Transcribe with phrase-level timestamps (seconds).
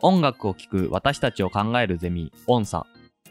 [0.00, 2.86] 音楽を聴く私たちを考えるゼミ、音差。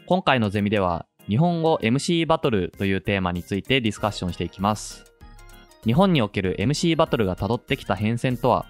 [0.06, 5.04] 今回のゼミでは、日本語 MC バトルというテーマについてディスカッションしていきます。
[5.84, 8.66] 日本における MC バトルが辿ってきた変遷とは、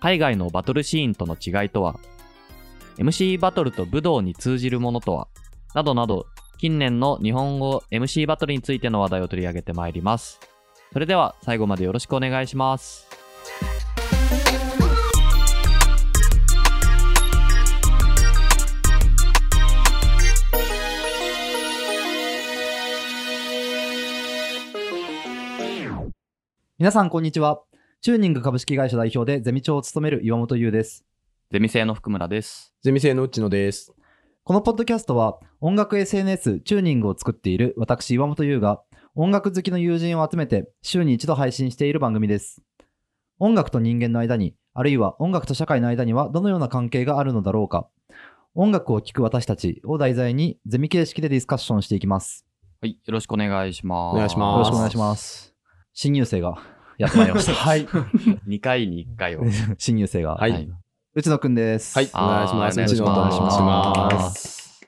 [0.00, 1.98] 海外のバトルシーンとの違いとは、
[2.98, 5.28] MC バトルと武道に通じるものとは、
[5.74, 6.26] などなど、
[6.58, 10.40] 近年の日本語 MC バトルについての話題を取り上げてまいります。
[10.92, 13.08] それでは最後までよろしくお願いします。
[26.76, 27.62] 皆さん、こんにちは。
[28.00, 31.04] チューニング株式会社代表でゼミ長を務める岩本優です。
[31.52, 32.74] ゼミ生の福村です。
[32.82, 33.92] ゼミ生の内野です。
[34.42, 38.82] このポッドキャストは、音楽 SNS チューニングを作っている私、岩本優が、
[39.14, 42.60] 音楽好きの友人を集めて週に一度配信している番組です。
[43.38, 47.88] 音楽と人間の間に、あるいは音楽と社会の間にはどのような関係があるのだろうか。
[48.56, 52.44] 音楽を聴く私たちを題材にゼミ形式でディスカッションしていきます。
[52.80, 54.14] はい、よろしくお願いします。
[54.16, 55.54] お願いしますよろしくお願いします。
[55.96, 57.52] 新入生がやってまいりました。
[57.54, 57.86] はい。
[57.86, 59.42] 2回に1回を。
[59.78, 60.34] 新入生が。
[60.34, 60.68] はい
[61.16, 61.96] 内野くんです。
[61.96, 62.10] はい。
[62.12, 62.78] お願いします。
[62.80, 64.08] 内野と申しお願いしま。
[64.12, 64.80] ます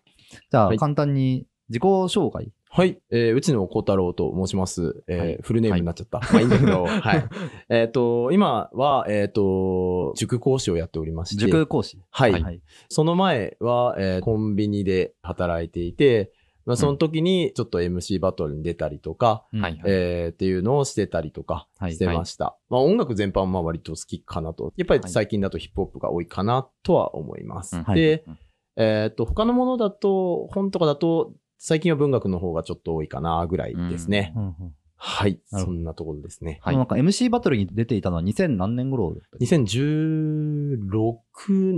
[0.51, 2.51] じゃあ、はい簡単に自己紹介。
[2.69, 2.99] はい。
[3.11, 5.03] えー、内野幸太郎と申します。
[5.07, 6.19] えーはいフルネームになっちゃった。
[6.19, 7.25] まあいいんだけど、 はい。
[7.71, 11.47] えっと、今は、えっと、塾講師をやっておりまして。
[11.47, 11.99] 塾講師。
[12.11, 12.33] はい。
[12.33, 12.61] はい。
[12.89, 16.33] その前は、えーコンビニで働いていて、
[16.67, 19.83] まあ、その時にちょっと MC バトルに出たりとか、はいはい。
[19.87, 22.59] えーっていうのをしてたりとかはいしてました。
[22.69, 24.73] まあ音楽全般はまあ割と好きかなと。
[24.77, 27.77] やっぱり最近だとヒップホップが多いかなとは思います。
[27.77, 28.39] うんはいで、うん
[28.77, 34.35] えーっと、他のものだと、本とかだと、最近は文学の方がちょっと多いかなぐらいですね。
[34.37, 34.55] うんうん
[34.99, 35.41] はい。
[35.47, 36.59] そんなところですね。
[36.63, 40.81] はいなんか MC バトルに出ていたのは2000何年頃だったっけ？2016、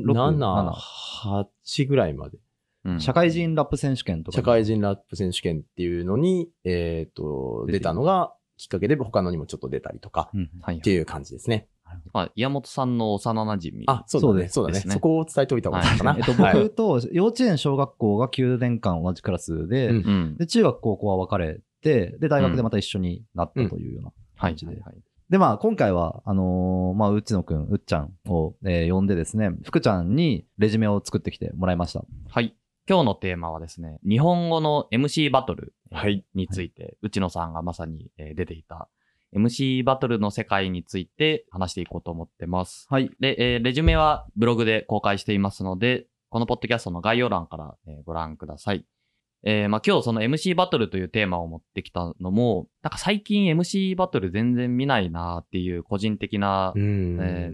[0.04, 0.72] 7、
[1.64, 2.38] 8ぐらいまで。
[2.84, 4.36] うん社会人ラップ選手権とか。
[4.36, 10.30] 社会人ラップ選手権っていうのに、えーっと、出たのがきっかけで他のにもちょっと出たりとか
[10.70, 11.68] っていう感じですね。
[12.12, 14.48] まあ、岩本さんの幼馴染あ、そうだね。
[14.48, 14.94] そうですそうだね。
[14.94, 16.16] そこを伝えておいた方がいいかな。
[16.18, 19.92] えっと、はい僕と幼稚園、小学校が9年間同じクラスで。
[20.36, 24.72] で、中学、高校は別れて、で、大学でまた一緒になったというようなはい感じで。
[24.72, 25.02] はいはい。
[25.30, 32.04] で、まあ、今回は、あのーまあ、内野くん、うっちゃんを、えー呼んでですね、福ちゃんにレジュメを作ってきてもらいました。
[32.28, 32.54] はい。
[32.88, 35.74] 今日のテーマはですね、日本語の MC バトル
[36.34, 38.88] について、内野さんがまさにえー出ていた
[39.36, 42.86] MC バトルの世界について話していこうと思ってます。
[42.88, 43.10] はい。
[43.20, 48.86] で、えーレジュメはブログで公開していますので、このポッドキャストの概要欄から、えーご覧ください。
[49.44, 57.52] えーまあ、今日その MC バトルというテーマを持ってきたのも、なんか最近 MC バトル全然見ないなっていう個人的なうんえ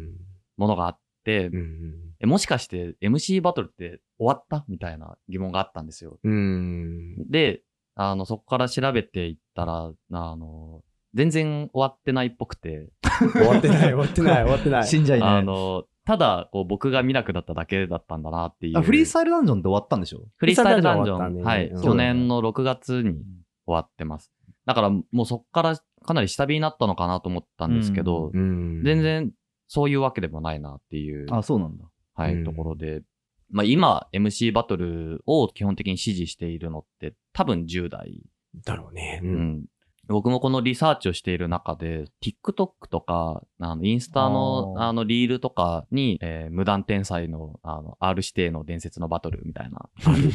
[0.57, 1.04] ものがあって、
[1.53, 6.19] うんえもしかして MC バトルって終わったみたいな疑問があったんですよ。
[6.23, 7.29] うん。
[7.31, 7.63] で、
[7.97, 10.83] あの、そこから調べていったら、あの、
[11.15, 12.91] 全然終わってないっぽくて、
[13.33, 14.87] 終わってない、終わってない、 終わってない。
[14.87, 15.27] 死んじゃいね。
[15.27, 18.79] あの、ただ、こう、僕が見なくなっただけだったんだなっていう。
[18.79, 20.27] あフリースタイルダンジョンって終わったんでしょ？
[20.37, 23.23] フリースタイルダンジョン、フリースタイルダンジョン終わったねはい、うん去年の6月に終
[23.67, 24.33] わってます。
[24.67, 29.03] だから、もうそこからかなり下火になったのかなと思ったんですけど、うん全。
[29.03, 29.33] 然
[29.67, 31.85] そういうわけでもないなっていう、あ、そうなんだ。
[32.15, 33.03] はい、うんところで、
[33.51, 38.21] まあ今 MC バトルを基本的に支持しているのって多分10代。
[38.65, 39.21] だろうね。
[39.23, 39.27] う。
[39.27, 39.65] うんん。
[40.07, 49.89] 僕もこのリサーチをしている中で、TikTok とか、あの、インスタの、あの、リールとかに、えー無断天才の、あの、R 指定の伝説のバトルみたいな。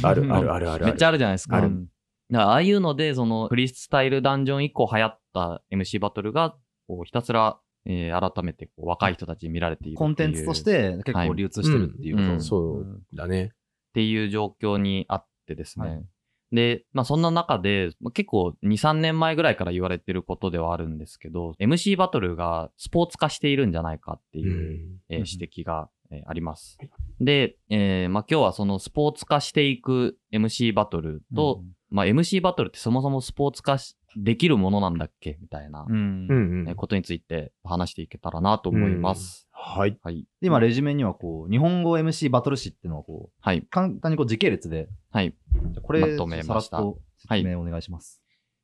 [0.03, 0.85] ある、ある、ある、ある。
[0.85, 1.57] めっちゃあるじゃないですか。
[1.57, 1.87] あるうん
[2.31, 6.55] だからああいうので、その、フリースタイルダンジョン以降流行った MC バトルが、
[6.87, 9.97] こう、ひたすら、えー改めて、こう、若い人たちに見られている。
[9.97, 12.23] コンテンツとして結構流通してるっていうこと。
[12.27, 13.51] はいうんそうだね。
[13.53, 15.89] っていう状況にあってですね。
[15.89, 16.05] はい
[16.51, 26.79] で、まあそんな中で、まあ結構2、3年前ぐらいから言われてることではあるんですけど、MC バトルがスポーツ化しているんじゃないかっていう、えーうん指摘が、えーあります。
[27.21, 35.37] で、えーまあ今日はそのスポーツ化していく MC バトルと、まあ MC バトルってそもそもスポーツ化しできるものなんだっけ？
[35.41, 35.95] みたいな、うん。
[35.95, 36.61] ううんん。
[36.61, 36.69] うん。
[36.69, 39.47] えーことについて話していけたらなと思います。
[39.51, 39.97] はい。
[40.03, 40.25] はい。
[40.41, 43.61] で今、レジュメにはこう、日本語 MC バトル誌っていうのをこう、はい。
[43.69, 45.35] 簡単にこう時系列で、はい。
[45.53, 48.21] じゃあこれ、まとめましたさらっと説明お願いします。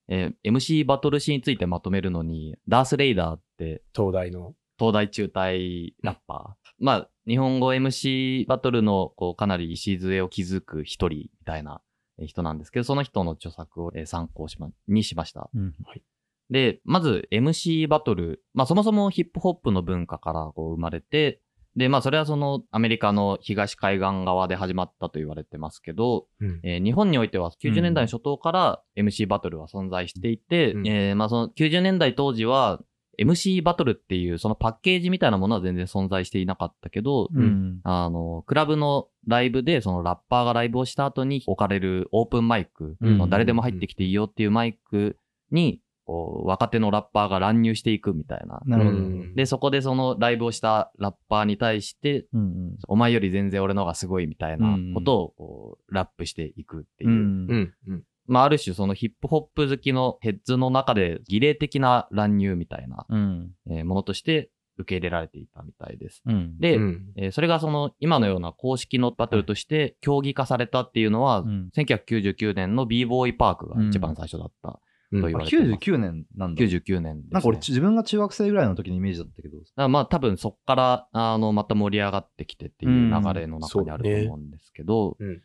[0.08, 4.56] えー MC バトル誌についてまとめるのに、ダース・レイダーって東大の。
[4.80, 6.70] 東大中退ラッパー。
[6.80, 11.85] まあ、日本語 MC バトルの、こう、かなり礎を築く一人みたいなえー
[12.20, 15.50] 人なんですけど、その人の著作をえー参考しま、にしました。
[15.54, 15.76] うん。
[16.50, 18.44] で、まず MC バトル。
[18.54, 21.42] まあ、そもそもヒップホップの文化からこう生まれて、
[21.76, 26.60] で、まあそれはそのアメリカの東海岸側で始まったと言われてますけど、うん。
[26.64, 30.88] えー日本においては90年代初頭から MC バトルは存在していて、うん。
[30.88, 32.80] えーまあその90年代当時は
[33.20, 37.80] MC バトルっていうそのパッケージみたいなものは全然存在していなかったけど、うん。
[37.84, 45.18] あの、クラブのライブでそのラッパーがライブをした後に置かれるオープンマイク、うん誰でも入ってきていいよっていうマイク
[45.52, 48.62] に、こう若手のラッパーが乱入していくみたいな。
[48.66, 48.98] なるほど。
[48.98, 52.78] うんで、そこでそのライブをしたラッパーに対して、うんうん。
[52.88, 57.74] お前より全然俺の方がすごいみたいなことをこうラップしていくっていう。
[58.28, 58.34] うんうん。
[58.34, 58.34] うん。
[58.34, 63.52] まあ、ある種そのヒップホップ好きのヘッズの中で儀礼的な乱入みたいな、うん。
[63.70, 66.22] えーものとして受け入れられていたみたいです。
[66.26, 66.60] うん。
[66.60, 74.70] で、うんえーそれがその今のような公式のバトルとして競技化されたっていうのは、うん1999年の b ボーイパークが一番最初だった。
[74.70, 76.62] うんと言あわれてます99年なんだ。
[76.62, 77.30] 99年です、ね。
[77.32, 79.88] なんか俺自分が中学生ぐらいの時のイメージだったけど。
[79.88, 85.42] まあ多分そこから、あの、また盛り上がってきてっていう流れの中にあると思うんですけど、うん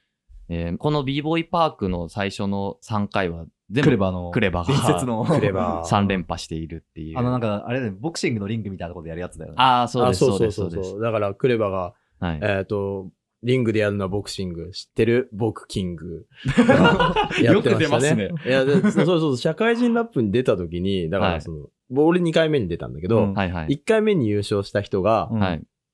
[0.51, 4.31] えーこの b ボーイパークの最初の3回は全部クレバの。
[4.33, 5.25] クレバが伝説の。
[5.25, 7.19] クレバ3連覇しているっていう。
[7.19, 9.55] あのなんか、あれだね、ボクシングのリングみたいなところでやるやつだよね。
[9.59, 10.99] ああ、そうです、あそうです、そうです。
[10.99, 12.41] だから、クレバが、はい。
[12.43, 13.11] えっ、と、
[13.43, 14.71] リングでやるのはボクシング。
[14.73, 15.31] 知ってる？
[15.33, 16.27] ボクキング。
[16.55, 17.45] やってましたね。
[17.45, 23.69] よく出ますねいや、で そうそうそう、社会人ラップに出た時に、だかはいらその、俺2回目に出たんだけど、うんはいはい。
[23.69, 25.31] 1回目に優勝した人が。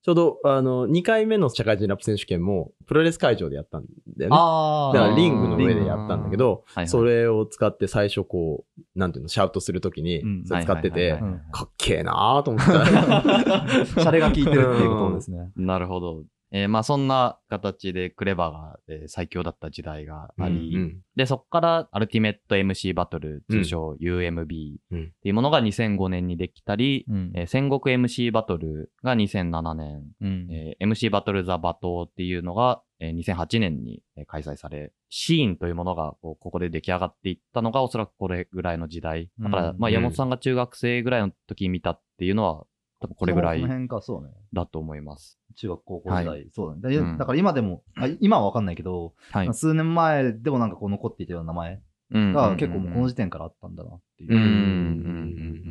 [0.07, 3.87] ちょうど、あの、2回目の社会人ラップ選手権も、プロレス会場でやったん
[4.17, 4.37] だよね。
[4.39, 11.19] あだからリングの上でやったんだけど、はいはいそれを使って最初こう、なんていうの、シャウトするときにうん、それ使ってて
[11.51, 12.87] かっけえなーと思った。
[14.01, 15.51] シャレが効いてるっていうことですね。
[15.57, 16.23] なるほど。
[16.53, 25.05] えーまあそんな形でクレバが、えー最強だった時代があり、うんで、そこからアルティメット MC バトル、通称 UMB うん。
[25.05, 27.33] っていうものが2005年にできたり、うん。
[27.35, 30.49] えー戦国 MC バトルが2007年、うん。
[30.51, 39.31] えー MC バトルザ・バトーっていうのが、えー2008年にえー開催され、シーンというものがこうここで出来上がっていったのがおそらくこれぐらいの時代。
[39.41, 39.79] だから、うん。
[39.79, 42.67] まあ山本さんが中学生ぐらいの時に見たっていうのは、
[43.01, 43.61] 多分これぐらい。
[44.53, 45.39] だと思います。
[45.57, 46.27] 中学高校時代。
[46.27, 46.97] はそうだね。
[46.97, 49.55] だうんだから今でも、あ今はわかんないけど、はい。
[49.55, 51.83] 数年前でもなんかこう残っていたような名前
[52.13, 54.35] うんが結構もうこの時点からあったんだなっていう。
[54.35, 54.51] うんうんう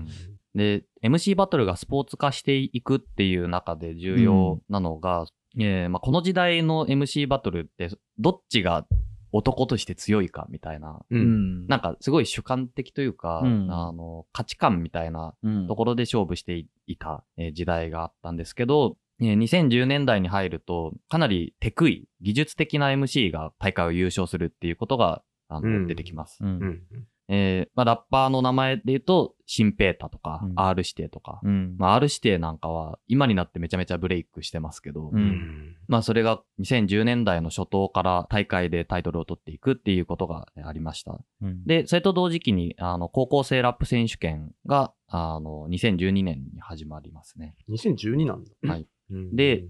[0.03, 0.07] ん
[0.55, 5.25] で、MC バトルがスポーツ化していくっていう中で重要なのが、
[5.57, 8.87] えーまあ、この時代の MC バトルって、どっちが
[9.33, 11.17] 男として強いかみたいな、う。
[11.17, 26.39] うんんなんかすごい主観的というか、うんあの価値観みたいなうんところで勝負していた、えー時代があったんですけど、えー2010年代に入ると、かなりテクイ、技術的な MC が大会を優勝するっていうことがあの、うん出てきます。
[26.41, 26.81] うんうん。
[27.27, 35.75] えーまあ、ラッパーの名前で言うと、シンペータとか、うん R 指定とか、うんまあ、R 指定なんかは今になってめちゃめちゃブレイクしてますけど、うんうん。
[35.87, 41.19] まあそれが2010年代の初頭から大会でタイトルを取っていくっていうことがありました。
[41.41, 47.55] うんで、それと同時期に、あの、高校生ラップ選手権が、あの、2012年に始まりますね。
[47.69, 48.51] 2012なんだ。
[48.67, 48.87] はいうん。
[49.35, 49.65] で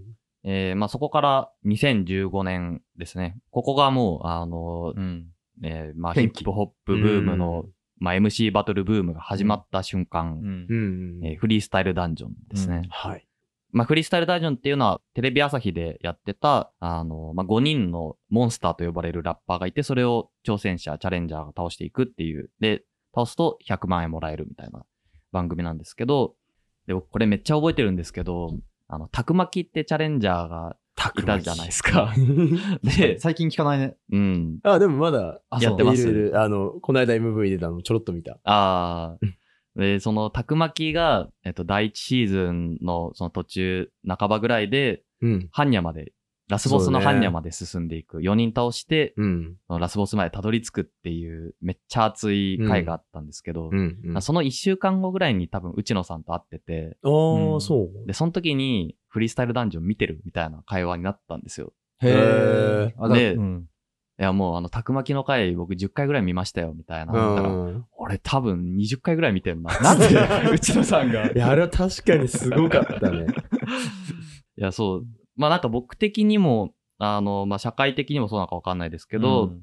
[0.47, 3.37] えーまあそこから2015年ですね。
[3.49, 5.27] ここがもう、あの、うん
[5.63, 7.65] えーまあヒップホップブームの、
[7.97, 11.25] まあ MC バトルブームが始まった瞬間、うんうん。
[11.25, 12.75] えーフリースタイルダンジョンですね。
[12.75, 13.27] うんはい。
[13.71, 22.51] まあ、フリースタイルダンジョンっていうのは、テレビ朝日でやってた、あの、まあ、5人のモンスターと呼ばれるラッパーがいて、それを挑戦者、チャレンジャーが倒していくっていう。
[22.61, 22.83] で、
[23.13, 24.85] 倒すと100万円もらえるみたいな
[25.33, 26.35] 番組なんですけど、
[26.87, 28.57] で、僕これめっちゃ覚えてるんですけど、
[28.87, 30.77] あの、たくまきってチャレンジャーが
[31.17, 32.13] いたじゃないですか。
[32.83, 33.97] で、最近聞かないね。
[34.11, 34.59] うん。
[34.63, 38.39] あ、でもまだ、あやってますいるいるあの、この間 MV 出たのちょろっと見た。
[38.43, 39.79] ああ。
[39.79, 45.49] で、その、たくまきが、えっと、第一シーズンのその途中、半ばぐらいで、うん。
[45.51, 46.13] ハンニャまで、
[46.47, 48.19] ラスボスのハンニャまで進んでいく。
[48.19, 49.55] 4人倒して、うん。
[49.67, 53.97] ラスボスまでたどり着くっていう、めっちゃ熱い回があったんですけど、うん。
[54.03, 54.17] うん。
[54.17, 58.07] あその1週間後ぐらいに多分、内野さんと会ってて、あー、そう。
[58.07, 61.73] で、その時に、フリースタイルダンジョン見てるみたいな会話になったんですよ。
[62.01, 63.65] へーあだでうん
[64.17, 67.11] いや、もう、あの、たくまきの回、僕10回ぐらい見ましたよ、みたいな。
[67.13, 67.85] うん。
[67.97, 69.73] 俺多分20回ぐらい見てんな。
[69.81, 70.05] なんで
[70.53, 71.29] 内野さんが。
[71.29, 73.27] いや、あれは確かにすごかったね。
[74.57, 75.05] いや、そう。
[75.35, 79.61] まあなんか僕的にも、あの、まあ社会的にもそうなのかわかんないですけど、うん。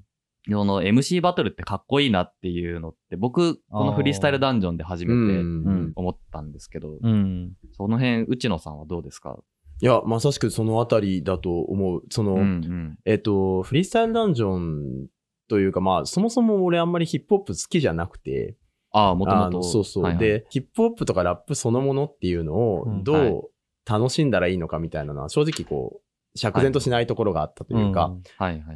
[0.51, 5.93] その MC バトルってかっこいいなっていうのって、僕、このフリースタイルダンジョンで初めてうん。
[5.95, 7.53] 思ったんですけど、うん。
[7.77, 9.39] その辺、内野さんはどうですか？
[9.81, 12.03] いや、まさしくそのあたりだと思う。
[12.11, 12.99] その、うんうん。
[13.05, 15.07] えっと、フリースタイルダンジョン
[15.49, 18.57] というか、まあ、そもそも俺あんまりヒップホップ好きじゃなくて、
[18.91, 19.63] ああ、もともと。
[19.63, 23.51] そうそう、はいはい、で、ヒップホップとかラップそのものっていうのをうん、どう
[23.89, 26.01] 楽しんだらいいのかみたいなのは正直こ
[26.35, 28.15] う、釈然としないところがあったというか。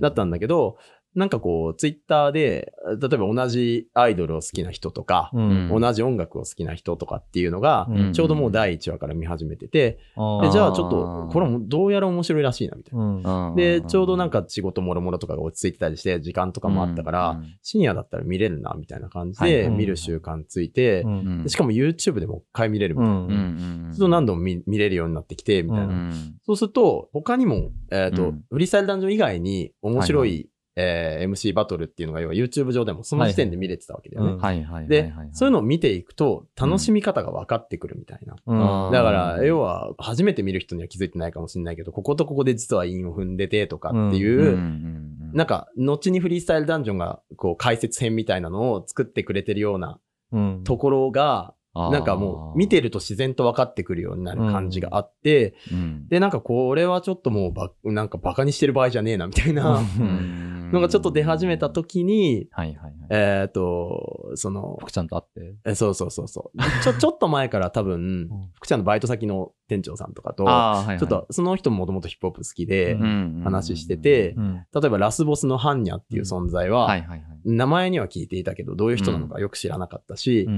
[0.00, 0.78] だったんだけど、
[1.16, 5.70] なんかこう、ツイッターで、例えば同じアイドルを好きな人とか、うん。
[5.70, 8.12] うん同じ音楽を好きな人とかっていうのが、うん。
[8.12, 10.42] ちょうどもう第1話から見始めてて、あー。
[10.42, 13.04] でじゃあちょっと、これもどうやら面白いらしいな、みたいな。
[13.04, 13.50] うん。
[13.50, 17.46] うんで、ちょうどなん、か仕事もろもろとかが落ち着いてたりして、時間とかもあったから、うん。
[17.62, 19.52] 深夜だったら見れるな、みたいな感じはい。
[19.52, 21.10] で見る習慣ついて、うん。
[21.10, 23.14] うんでしかも YouTube でもう一回見れるみたいな。
[23.14, 23.24] うん。
[23.24, 23.90] うんうんうん。
[23.90, 25.86] そうすると何度も見見れるようになってきて、みたいな。
[25.86, 26.12] うん。
[26.44, 28.44] そうすると、他にも、えっ、と、うん。
[28.50, 34.32] フリースタイルダンジョン以外に面白い、はいえー MC バトルっていうのが要は YouTube 上でもその時点で見れてたわけだよね。
[34.32, 34.38] うん。
[34.38, 34.88] はいはい。
[34.88, 38.36] で、そういうのを見ていくと楽しみ方が分かってくるみたいな。
[38.46, 38.92] うん。
[38.92, 44.46] だから、要は、初めて見る人には気づいてないかもしれないけど、こことここで実は韻を踏んでてとかっていう、うん。
[44.46, 44.52] うん。
[44.52, 49.98] うん、なんか、後にフリースタイルダンジョンが、こう、解説編みたいなのを作ってくれてるような
[50.32, 50.64] うん。
[50.64, 51.54] ところが、
[51.90, 62.92] なんかもう、見てると自然と分かってくるようになる感じがあって、うん、で、なんかこれはちょっともうば、なんかバカにしてる場合じゃねえな、みたいなうんのがちょっと出始めた時に、はいはいはい。
[63.10, 65.54] えっ、と、その、福ちゃんと会って？
[65.64, 66.82] えそうそうそうそう。
[66.82, 70.98] ちょ、ちょっと前から多分、福ちゃんのバイト先の店長さんとかと、はいはい。
[70.98, 77.20] ちょっと、その人ももともとヒップホップ好きで、うん話しててうん例えばラスボスのハンニャっていう存在は、はいはいはい。
[77.44, 80.48] 名前には聞いていたけど、どういう人なのかよく知らなかったし、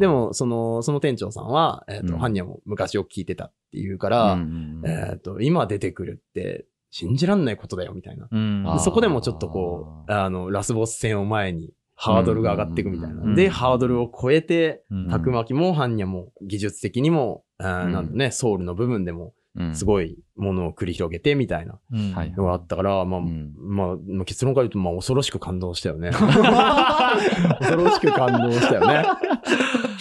[0.00, 2.18] で、も、その、その店長さんは、えっ、と、うん。
[2.18, 8.28] ハンニャも昔よく聞いてたっていうから、うんうんえっ、と、今出てくるって信じらんないことだよ、みたいな。
[8.30, 8.80] うん。
[8.80, 13.22] そこでもちょっとこう、あの、ラスボス戦を前に、ハードルが上がっていくみたいな。
[13.22, 13.34] うん。
[13.34, 15.08] で、ハードルを超えて、うん。
[15.08, 26.10] たくまきもハンニャも技術的にも、あんなんソウルの部分でも、うんすごいものを繰り広げてみたいなのがあったから、まあ、うんまあ、まあ結論から言うと、まあ、恐ろしく感動したよね。
[26.12, 29.04] 恐ろしく感動したよね。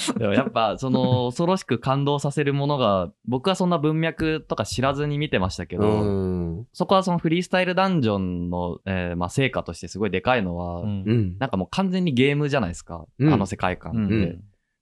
[0.20, 6.06] でもやっぱ、その、恐ろしく感動させるものが、僕はそんな文脈とか知らずに見てましたけど、う
[6.60, 6.68] ん。
[6.74, 11.38] そこはそのフリースタイルダンジョンの、えーまあ、成果としてすごいでかいのは、うんうん。
[11.40, 13.06] なんかもう完全にゲームじゃないですか。
[13.20, 14.38] うんあの世界観って。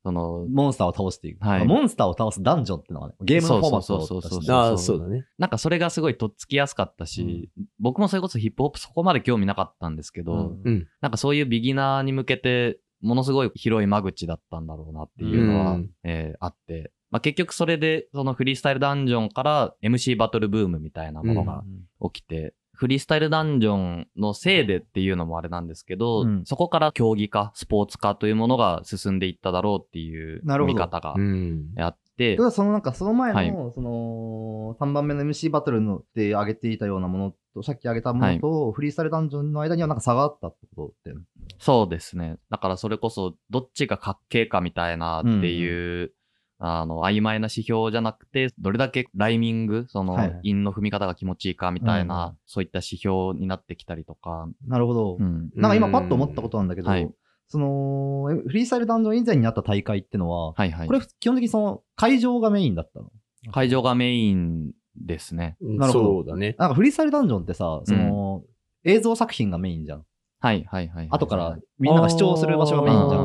[0.05, 1.47] うんその、モンスターを倒していく。
[1.47, 1.65] はい。
[1.65, 5.25] モンスターを倒すダンジョンっていうのがね、ゲームのフォーマットそうそうそうそうだしああ、そうだね。
[5.37, 10.61] なんかそれがすごいとっつきやすかったし、僕もそれこそヒップホップそこまで興味なかったんですけど、うん。
[10.65, 10.87] うん。
[10.99, 15.89] なんかそういうビギナーに向けて、ものすごい広い間口だったんだろうなっていうのは、うん。
[16.03, 21.63] えーあって、まあ、結局それで、そのフリースタイルダンジョンから MC バトルブームみたいなものが
[22.11, 31.69] 起きて、フリースタイルダンジョンのせいでっていうのもあれなんですけど、うんそこから競技化、スポーツ化というものが進んでいっただろうっていう見方がうん。
[31.77, 41.19] あってた、だそのなんかその前の、はいその3番目の MC バトルので上げていたようなものと、さっき上げたものと、フリースタイルダンジョンの間にはなんか差があったってことって。
[41.59, 42.37] そうですね。
[42.49, 46.11] だからそれこそ、どっちがかっけえかみたいなっていう、
[46.59, 55.17] あの、曖昧な指標じゃなくて、どれだけライミング、そのはいはい、韻の踏み方が気持ちいいかみたいな、うんそういった指標になってきたりとか、なるほど。
[55.19, 55.49] うん。
[55.55, 57.09] なんか今パッと思ったことなんだけど、はい
[57.49, 60.93] その、えフリースタイルダンジョン以前にあった大会ってのは、はいはいこ。
[60.93, 63.11] れ基本的にその会場がメインだったの？
[63.51, 65.57] 会場がメインですね。
[65.61, 66.55] なるほどそうだね。
[66.57, 68.43] なんかフリースタイルダンジョンってさ、その、
[68.85, 70.05] 映像作品がメインじゃん。
[70.43, 71.07] はいはいはいはい。
[71.09, 73.21] 後からみんなが視聴する場所がメインじゃん。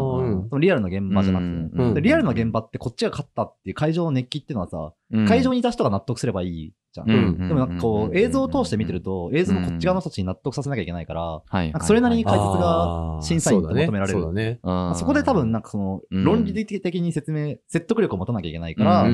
[0.48, 7.10] そのリアルな現場じゃなくてね、うんでリアルな現場ってこっちが勝ったっていう会場の熱気っていうのはさ、うん会場にいた人が納得すればいいじゃん。
[7.10, 14.60] うんでもなんかこう、映像を通して見てると、映像のこっち側の人たちに納得させなきゃいけないから、それなりに解説が審査員と求められるそうだね。
[14.62, 19.08] うんそこで多分なんかその、うん論理的に説明、説得力を持たなきゃいけないかうら。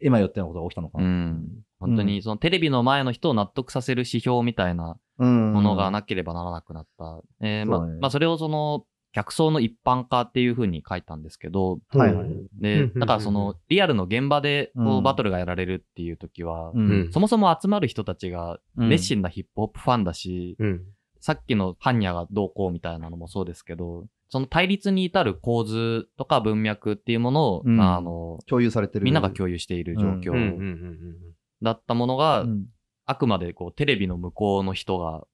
[0.00, 1.04] 今言ったようなことが起きたのかな。
[1.04, 1.48] うん。
[1.80, 7.20] 本当にそのテレビの前の人を納得させる指標みたいなうんものがなければならなくなった。
[7.40, 12.28] えーまあまあそれをその客層の一般化っていうふうに書いたんですけど、はいはい。
[12.60, 16.90] で、うんだからそのリアルの現場でこうバトルがやられるっていう時は、うん。
[16.90, 18.88] うんそもそも集まる人たちがうん。
[18.88, 20.82] 熱心なヒップホップファンだし、うん。
[21.20, 27.80] さっきのハンニャがどうこうみたいなのもそうですけど、その対立に至る構図とか文脈っていうものを、うん。
[27.80, 29.04] あの、共有されてる。
[29.04, 31.16] みんなが共有している状況うん。
[31.62, 32.66] だったものが、うん
[33.10, 35.26] あくまでこうテレビの向こうの人が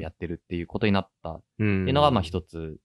[0.00, 1.84] やってるっていうことになったっうん。
[1.84, 2.78] ていうのがまあ一つ。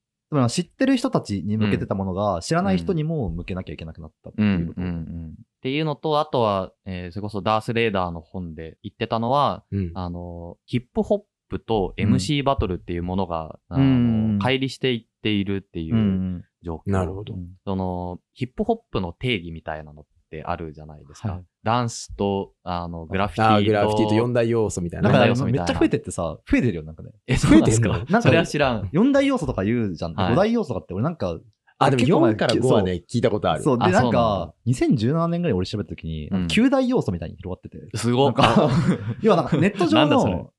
[0.49, 4.81] 知ってる人たちに向けてたものが、知らない人にも向けなきゃいけなくなったってうんいうこと。
[4.81, 9.91] うんうんっていうのと、あとは、えーそれこそダース・レーダーの本で言ってたのは、うん。
[9.95, 16.91] あの、ヒップホップと MC バトルっていうものが、あうんの、乖離していっているっていううん状況。
[16.91, 17.35] なるほど。
[17.63, 21.29] その、ヒップホップの定義みたいなのってあるじゃないですか。
[21.33, 23.65] はいダンスと、あの、グラフィティと。
[23.65, 25.09] グラフィティと四大要素みたいな。
[25.09, 27.09] だから要素みたいなめっちゃ増えてってさ、増えてるよ、なんかね。
[27.25, 27.89] え、そうなんですか？
[27.89, 28.89] 増えてんのなんかそれは知らん。
[28.91, 30.13] 四大要素とか言うじゃん。
[30.13, 31.39] はい五大要素とかって俺なんか、
[31.79, 33.63] あ、でも結構前4から5はね、聞いたことある。
[33.63, 37.97] そう、で、なんか、2017年ぐらい俺調べた時に、うん9大要素みたいに広がってて。
[37.97, 38.25] すごい。
[38.25, 38.69] なんか、
[39.21, 40.33] 要はなんかネット上なんだそれ？
[40.35, 40.53] の、お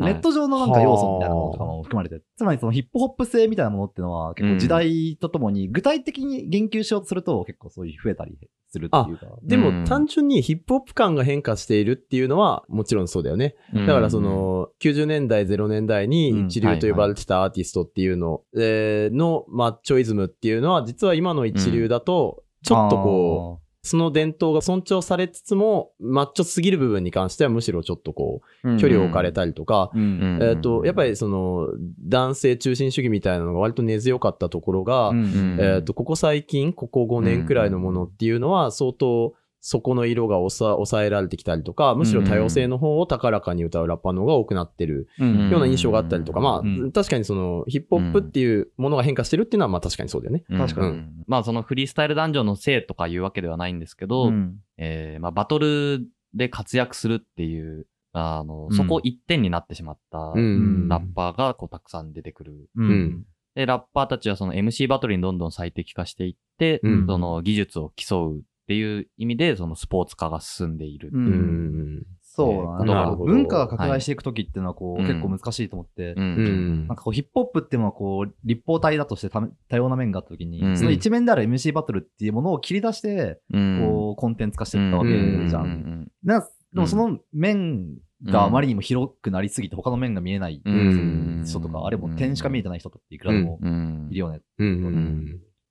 [0.00, 8.38] ネット上のなんか要素みたいなものとかも含まれて、つまりそのヒップホップ性みたいなものっていうのは結構時代とともに具体的に言及しようとすると結構そういう増えたり
[8.70, 9.26] するっていうか。
[9.42, 9.82] でうん。
[9.82, 13.56] も単純にヒップホップ感が変化しているっていうのはもちろんそうだよね。
[13.74, 31.68] だからその90年代、0年代に一流と呼ばれてたアーティストっていうのえーのマッチョイズムっていうのは実は今の一流だとちょっとこう、その伝統が尊重されつつもマッチョすぎる部分に関してはむしろちょっとこう距離を置かれたりとか、えっと、やっぱりその
[32.06, 45.50] 男性中心主義みたいなのが割と根強かったところが、うんえっ、と、ここ最近、ここ5年くらいのものっていうのは、相当、そこの色が抑抑えられてきたりとか、むしろ多様性の方を高らかに歌うラッパーの方が多くなってるうん。
[45.50, 46.92] ような印象があったりとか、まあ、うん。
[46.92, 50.44] 確かにその、ヒップホップっていうものが変化してるっていうのは、まあ確かにそうだよね。
[50.48, 50.58] うん。
[50.58, 50.86] 確かに。
[50.86, 51.12] うん。
[51.26, 54.58] まあそのフリースタイル男女のせいとかいうわけではないんですけど、うん。
[54.76, 60.88] えーまあバトルで活躍するっていう、そこ一点になってしまったうん。
[60.88, 62.68] ラッパーがこうたくさん出てくる。
[62.76, 63.24] ううん。
[63.54, 67.06] で、ラッパーたちはその MC バトルにどんどん最適化していって、うん。
[67.06, 71.08] その技術を競うっていう意味で、そのスポーツ化が進んでいる。
[71.10, 71.16] う。
[71.16, 71.94] うん。
[72.00, 72.02] ん。
[72.20, 73.16] そうだなるな。
[73.16, 75.10] ほど文化が拡大していくときっていうのはこう、はい。
[75.10, 76.22] 結構難しいと思って、うん。
[76.22, 76.86] うん。
[76.86, 80.76] なんかこうヒップホップっていうのはこう立方体だとして多多様な面があったときに、うん。
[80.76, 83.80] その一面である MC バトルっていうものを切り出して、うん。
[83.80, 85.64] こうコンテンツ化していったわけじゃん。
[85.64, 86.12] うん。
[86.22, 86.40] な
[86.74, 91.44] でもその面があまりにも広くなりすぎて他の面が見えないうん。
[91.46, 94.08] 人とか、あれも点しか見えてない人っていくらでもうん。
[94.10, 94.42] いるよね。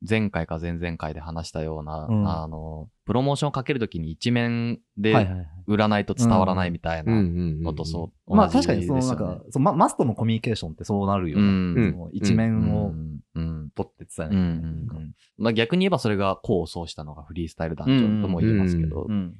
[0.07, 5.13] 前回か前々回で話したような、うんあの、プロモーションをかけるときに一面で。
[5.67, 8.35] 売らないと伝わらないみたいなのとそう。
[8.35, 11.43] まあ確かにそのなんか、そのママストのコミュニケーションってそうなるよね。
[11.43, 12.93] うん一面を
[13.75, 19.13] 取って伝えうんうないんうんまあ逆に言えばそれが功を奏したのがフリースタイル男女とも言えますけどう。
[19.13, 19.35] ん。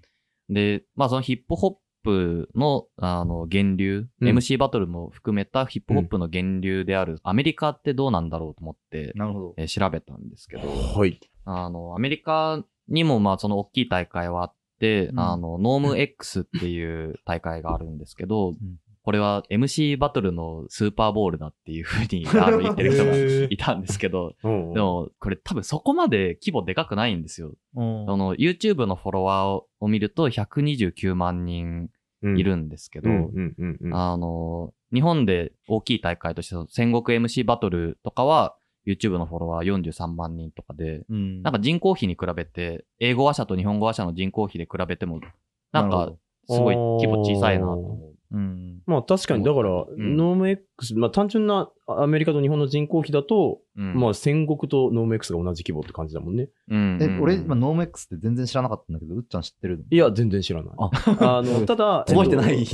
[0.50, 1.76] で、まあそのヒップホッ
[2.08, 4.30] プの、あの、源流、うん。
[4.30, 9.54] MC バトルも含めたヒップホップの源流であるアメリカってどうなんだろうと思って、なるほど。
[9.58, 11.20] えー調べたんですけど、はい。
[11.44, 15.20] あの、アメリカにもまあその大きい大会はあって、うん。
[15.20, 18.56] あの、ノーム X っていう大会があるんですけど、ん。
[19.04, 27.54] これは MC バトルのスーパーボールだっていうふうに あの言ってる人がいたんですけど、ででもこれ多分そこまで規模でかくないんですよ。
[27.76, 28.06] うん。
[28.06, 31.90] その YouTube のフォロワーをを見ると129万人
[32.22, 33.10] いるんですけど。
[33.94, 38.56] あの、日本で大きい大会として戦国 MC バトルとかは
[38.88, 41.44] YouTube のフォロワー43万人とかで、うん。
[41.44, 45.20] なんか人口比に比べて、英語話者と日本語話者の人口比で比べても、
[45.74, 46.14] なんか
[46.50, 48.38] すごい規模小さいなと思う。
[48.38, 48.82] ん。
[48.86, 50.18] まあ確かに、だから、ん。
[50.18, 53.82] ノーム X、まあ単純なアメリカと日本の人口比だと、う。
[53.82, 56.50] うんまあ戦国とノーム X が同じ規模って感じだもんね。
[56.70, 60.76] うんえ、俺、今、ノーム X って全然知らなかったんだけど、うっちゃん知ってるいや、全然知らない。
[60.78, 62.66] ああの、 ただ、届いてない。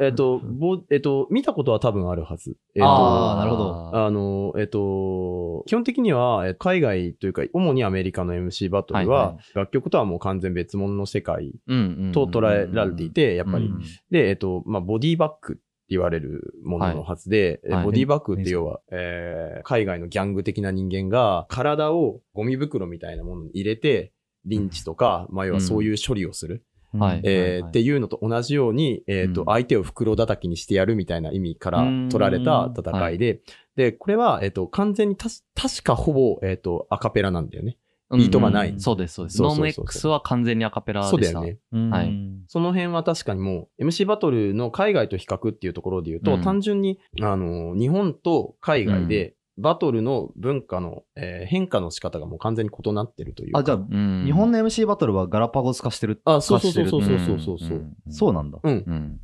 [0.00, 2.56] えっと、 ぼえっと、見たことは多分あるはず。
[2.74, 13.66] えっと、あーなるほどあの、えっと、基本的には、え海外というか、主にアメリカの MC バトルは、はいは楽曲とはもう完全別物の世界うんうんと捉えられていて、やっぱり。
[13.66, 13.80] うん
[14.10, 17.84] で、えっと、まあ、ボディバッグって言われるもののはずで、えはい。
[17.84, 24.12] ボディバッグって要は、えー海外のギャング的な人間が、体をゴミ袋みたいなものに入れて、
[24.44, 26.64] リンチとか、まあ、要はそういう処理をする。
[26.92, 27.20] はい。
[27.24, 29.46] えーっていうのと同じように、えっ、と、うん。
[29.46, 33.40] 相手を袋叩きにしてやるみたいな意味から取られた戦いで、
[33.76, 37.76] で、これは、えっ、と、完全にたし、確かほぼ、えっ、と、アカペラなんだよね。
[38.12, 39.42] ビートがないうんそうです、そうです。
[39.42, 41.10] ノーム X は完全にアカペラでした。
[41.10, 41.58] そうだよね。
[41.72, 42.12] うんはい
[42.48, 53.60] その辺は確かにもう、MC バトルの海外と比較っていうところで言うと、うん単純に、あの、日本と海外で、バトルの文化の、えー変化の仕方がもう完全に異なってるというか。
[53.60, 56.20] あ、じゃあ、うん日本の MC バトルはガラパゴス化してる。
[56.24, 57.78] あ、そうそうそう化そうそうそうそう。
[57.78, 58.58] んそうなんだ。
[58.62, 59.20] うん。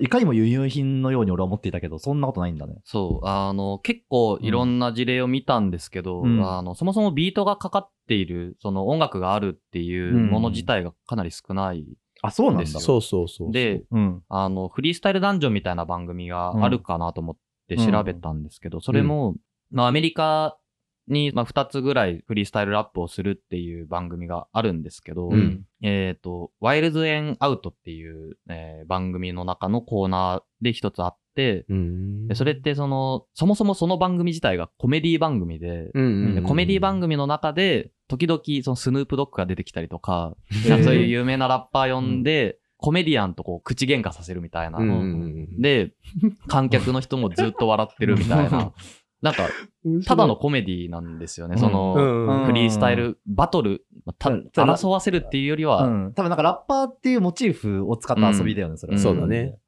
[0.00, 2.74] いかにも輸入品のように俺は思っていたけど、そんなことないんだね。
[2.84, 11.86] そう、あの、結構いろんな事例を見たんですけど、うんあの、そもそもビートがかかっている、その音楽があるっていうもの自体がかなり少ない。
[12.22, 12.60] あ、そうなんだ。
[12.64, 13.52] ですよそうそうそうそう。
[13.52, 14.22] で、うん。
[14.28, 17.36] あの、フリースタイルダンジョンみたいな番組があるかなと思っ
[17.68, 19.36] て調べたんですけど、それも、
[19.70, 20.58] まあアメリカ
[21.08, 25.64] に、まあ、2つぐらいフリースタイルラップをするっていう番組があるんですけど、うん。
[25.82, 32.28] えっ、と、ワイルズ・エン・アウトっていう、えー番組の中のコーナーで一つあって、うん。
[32.28, 40.34] でそれってその、そもそもその番組自体がコメディ番組で、うんうんうんでコメディ番組の中で、時々そのスヌープドッグが出てきたりとか、
[40.66, 44.78] そういう有名なラッパー呼んで、コメディアンとこう口喧嘩させるみたいな。
[44.78, 44.98] うんうんう
[45.58, 45.60] ん。
[45.60, 45.92] で、
[46.46, 48.72] 観客の人もずっと笑ってるみたいな。
[49.22, 49.48] なんか、
[50.04, 51.54] ただのコメディなんですよね。
[51.54, 51.60] うん。
[51.60, 52.46] その、うん。
[52.46, 53.84] フリースタイル、バトル、
[54.54, 56.12] 争わせるっていうよりは、うん。
[56.14, 59.58] 多分なんかラッパーっていうモチーフを使った遊びだよね、それそうだね。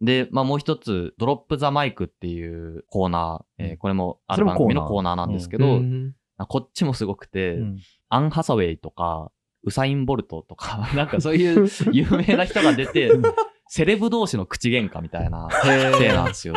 [0.00, 5.80] で、まあもう一つ、ドロップザマイクっていうコーナー、えーこれもある番組のコーナーなんですけど、
[6.48, 7.78] こっちもすごくて、うん。
[8.08, 9.30] アン・ハサウェイとか、
[9.62, 13.10] ウサイン・ボルトとか、 なんかそういう 有名な人が出て、
[13.68, 16.54] セレブ同士の口喧嘩みたいな体 なんですよ。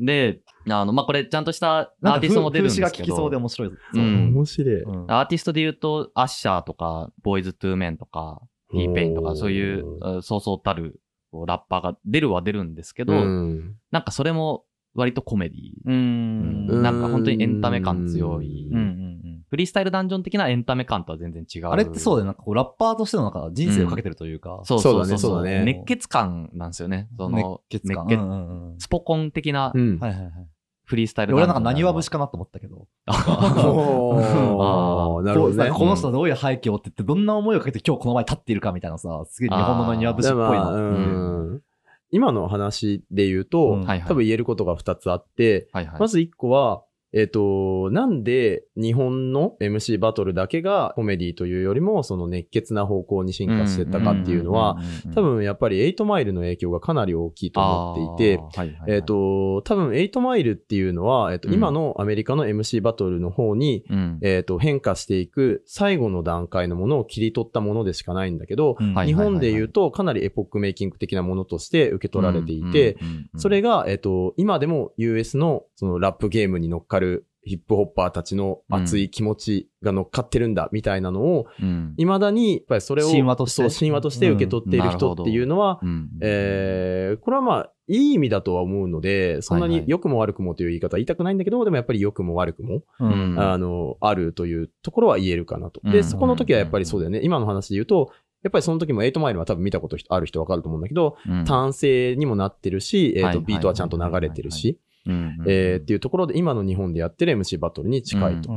[0.00, 2.88] で、あの、まあ、これちゃんとしたアーティストも出るんですけど。
[2.88, 3.70] 風刺が効きそうで面白い。
[3.94, 4.82] うん面白い。
[4.82, 11.00] うんアーティストで言うと、アッシャーとか、ボーイズ・トゥー・メンとか、ティーペインとか、そういう、うんそうそうたる
[11.46, 15.58] ラッパーが出るは出るんですけど、うんなんかそれも割とコメディ。
[15.84, 15.90] う。
[15.90, 18.68] うんうんなんか本当にエンタメ感強い。
[18.72, 19.19] うん
[19.50, 21.66] フリースタイルダンジョン的なエンタメ感とは全然違う。
[21.66, 22.26] あれってそうだよ。
[22.26, 24.60] なんかこう、ラッパーとしてのなんか人生をかけてるというか。
[24.64, 27.08] そうそうそうそうだねそうだね熱血感なんですよね。
[27.18, 28.06] その、熱血感。
[28.06, 29.98] 熱血うんうんうんスポコン的なうん。
[29.98, 30.32] はいはいはい。
[30.84, 32.86] フリースタイル俺はなんか何ダンジョンわ節かなと思ったけど。
[33.08, 35.70] おー なるほどね。
[35.70, 40.48] この人どういう背景を追ってって、どんな思いをかけて今日この前立っているかみたいなさ、すげえ日本の何わ節っぽいな。
[40.48, 40.76] でまあう
[41.56, 41.60] ん
[42.12, 46.00] 今の話で言うと、うん多分言えることが2つあって、はいはい。
[46.00, 46.82] まず1個は、
[47.12, 54.78] えっ、と、なんで日本の MC バトルだけがコメディというよりも、その熱血な方向に進化していったかっていうのは、
[55.14, 58.92] 多分やっぱり8マイルの影響がかなり大きいと思っていて、はいはいはい。
[58.92, 61.54] えっ、、と、多分8マイルっていうのは、えっ、と、うん。
[61.54, 64.18] 今のアメリカの MC バトルの方に、うん。
[64.22, 72.96] えっ、と、変化していく最後の段階のものを切り取ったものでしかないんだけど、日本で言うとかなりエポックメイキング的なものとして受け取られていて、、
[73.36, 76.99] それが、えっ、と、今でも US のそのラップゲームに乗っかる
[77.42, 81.94] ヒップホッパーたちの熱い気持ちが乗っかってるんだみたいなのを、うん。
[81.96, 83.78] 未だにやっぱりそれを神話として。
[83.78, 86.10] 神話として受け取っている人っていうのは、うん。
[86.20, 93.36] えーこれはまあ、いい意味だとは思うので、そんなに良くも悪くもという言い方は言いたくないんだけど、でもやっぱり良くも悪くも、うん。
[93.40, 95.80] あの、あるというところは言えるかなと。
[95.82, 96.04] で、うん。
[96.04, 97.20] そこの時はやっぱりそうだよね。
[97.22, 101.44] 今の話で言うと、やっぱりその時も8マイルは多分見たことある人わかると思うんだけど、うん。
[101.44, 108.52] 単性にもなってるし、えっ、と、ビートはちゃんと流れてるし、うんえーっていうところで、今の日本でやってる MC バトルに近いと。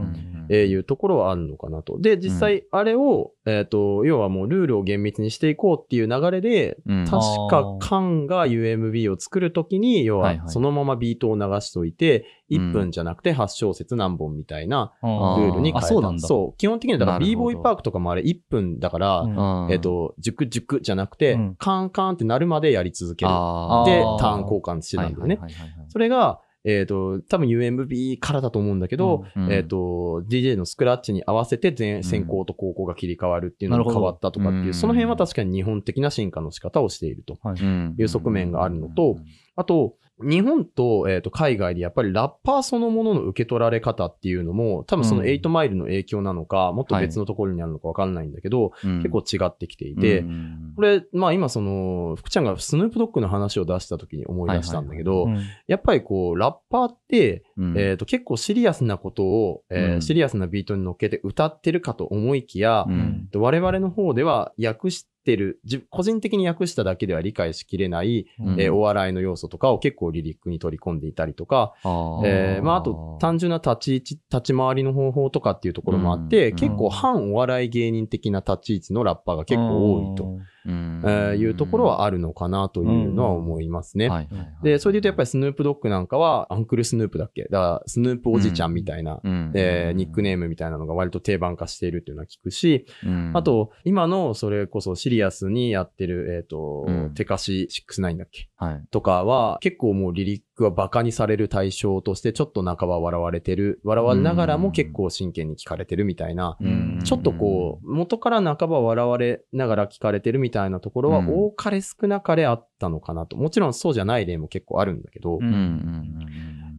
[0.54, 2.00] いうところはあるのかなと。
[2.00, 15.88] で、実際、あれを、えっ、と、要はもうルールを厳密にしていこうっていう流れで、うん確か、カンが UMB を作るときに、要はいははいそのままビートを流しといて、うん1分じゃなくて8小節何本みたいなあルールに変えた。
[15.88, 16.28] あ、そうなんだ。
[16.28, 16.58] そう。
[16.58, 23.32] 基本的には、だから b ボーイパークとかもあれ1分だから、うんえっ、と、熟熟じゃなくて、うんカンカンってなるまでやり続ける。
[23.32, 25.38] でターン交換してたんだよね。
[25.38, 34.74] はいはいはいはいそれが、えっ、と、多分 UMB からだと思うんだけど、うんえっ、と、DJ のスクラッチに合わせて全先行と後攻が切り替わるっていうのが変わったとかっていう、うん。
[34.74, 37.38] その辺は確かに日本的な進化の仕方をしていると。
[37.44, 37.96] うん。
[37.98, 39.18] いう側面があるのと
[39.56, 45.28] あと、日本と,、えーと海外でやっぱりラッパーそのものの受け取られ方っていうのも、多分そのうん。
[45.28, 50.74] 8マイルの影響なのか、もっと別のところにあるのかわかんないんだけど、結構違ってきていて、うん。
[50.76, 57.78] これ、まあ今その、福ちゃんがスヌープドッグの話を出した時に思い出したんだけど、うんやっぱりこう、ラッパーって、うん。
[57.78, 63.30] えー、と結構シリアスなことを、えシリアスなビートに乗っけて歌ってるかと思いきや、うん。
[63.36, 68.62] 我々の方では訳してる、じ個人的に訳しただけでは理解しきれない、うん。
[68.62, 72.22] えーお笑いの要素とかを結構リリックに取り込んでいたりとか、あー。
[72.26, 84.10] えーまあ、あと単純な立ち位置、立ち回りの方法とかっていうところもあって、うん結構反お笑い芸人的な立ち位置のラッパーが結構多いと、うんえーいうところはあるのかなというのは思いますね。
[84.10, 84.40] はいはい。
[84.40, 84.64] はい。
[84.64, 87.44] で、それで言うとやっぱりスヌープドッグなんかは、アンクルスヌープだっけ？
[87.44, 89.52] だから、スヌープおじちゃんみたいな、うん。
[89.56, 93.32] えーニックネームみたいなのが割と定番化しているっていうのは聞くし、うん。
[93.34, 97.14] あと、今のそれこそシリアスにやってる、えっ、と、うん。
[97.14, 98.50] テカシ69だっけ？
[98.56, 98.84] はい。
[98.92, 107.00] とかは、結構もうリリックはバカにされる対象として、ちょっと半ば笑われてる、笑われながらも結構真剣に聞かれてるみたいな、うん。
[107.04, 111.30] ちょっとこう、元から半ば笑われながら聞かれてるみたいなところは、うん。
[111.30, 113.36] 多かれ少なかれあったのかなと。
[113.38, 115.40] もちろんそうじゃない例も結構あるんだけど、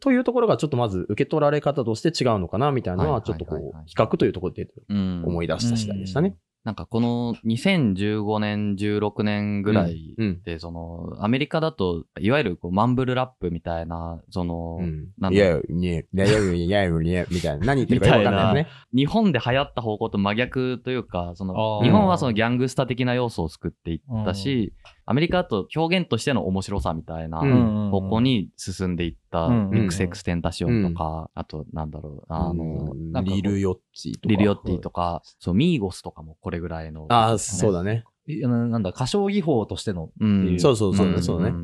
[0.01, 6.37] というところがちょっとまず受け取られ方として違うのかなみたいなのは、はいちょっとこう比較というところで思い出した次第でしたね。
[6.65, 10.43] なんかこの2015年、16年ぐらいうん。
[10.43, 15.09] で、その、アメリカだと、いわゆるこうマンブルラップみたいな、その、うん。
[15.19, 15.59] なんだいや、
[16.97, 17.67] やいやみたいな。
[17.67, 18.77] 何言ってるかよくわかんないですね。
[18.95, 24.73] 日本で流行った方向と真逆というか、そあの、ー日本はそのギャングスタ的な要素を作っていったし、
[25.07, 34.29] アメリカだと表現としての面白さみたいなうん方向に進んでいった、うんミックスエクステンタションとか、あと、なんだろう、あの、リルヨッチとか。
[34.29, 37.07] リルヨッティとか、そう、ミーゴスとかもこれぐらいの。
[37.09, 38.05] ああ、そうだね。
[38.27, 40.11] なんだ、歌唱技法としての。
[40.59, 41.57] そうそうそうそうだね。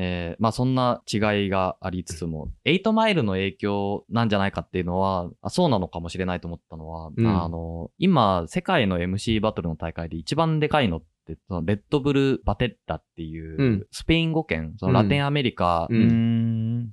[0.00, 15.88] えーまあそんな違いがありつつも、8マイルの影響なんじゃないかっていうのは、あそうなのかもしれないと思ったのは、うんあの、今、世界の MC バトルの大会で一番でかいのって、そのレッドブル・バテッラっていう、うんスペイン語圏、そのラテンアメリカ。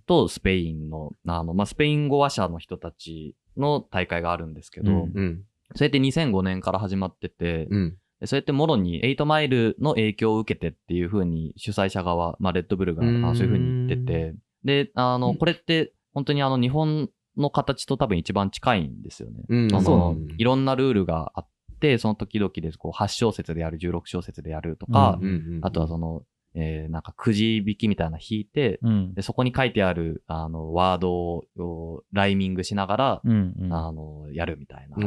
[0.08, 5.44] とスペインの、あの、まあ、スペイン語話者の人たちの大会があるんですけど、うんうん。
[5.76, 7.98] それって2005年から始まってて、うん。
[8.20, 15.38] でそれってもろに8マイルの影響を受けてっていう風に主催者側、まあ、レッドブルがそういう風に言ってて、で、あの、うん。
[15.38, 19.44] これって本当にあの日本の形と多分一番近いんですよね。
[19.50, 21.48] うんそのいろんなルールがあっ
[21.80, 25.20] て、その時々でこう8小節でやる、16小節でやるとか、
[25.62, 26.24] あとはその、
[26.56, 34.98] えーなんかくじ引きみたいなの引いて、うんで、そこに書いてある、あの、ワードをライミングしながら、うんうんあの、やるみたいな。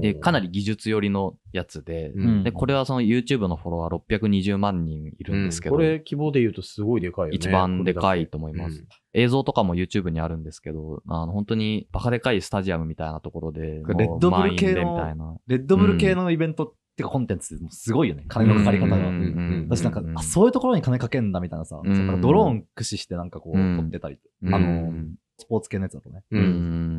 [0.00, 7.36] で、かなり技術寄りのやつで、うんで、これはその YouTube のフォロワー620万人いるんですけど、これ希望で言うとすごいでかいよね。
[7.36, 8.84] 一番でかいと思います。
[9.12, 15.40] 映像とかも YouTube にあるんですけど、あの、本当にバカでかいスタジアムみたいなところで、レッドブル系の。
[15.46, 18.24] レッドブル系のイベントってかコンテンツもすごいよね。
[18.28, 18.96] 金のかかり方が。
[19.68, 24.92] 私なんか、うんあ、そういうところに金かけんだみたいなさ、うんそうなんかドローン駆使してなんかこう、うん撮ってたり、うんあの、
[25.38, 26.22] スポーツ系のやつだとね。
[26.30, 26.38] う。
[26.38, 26.44] うん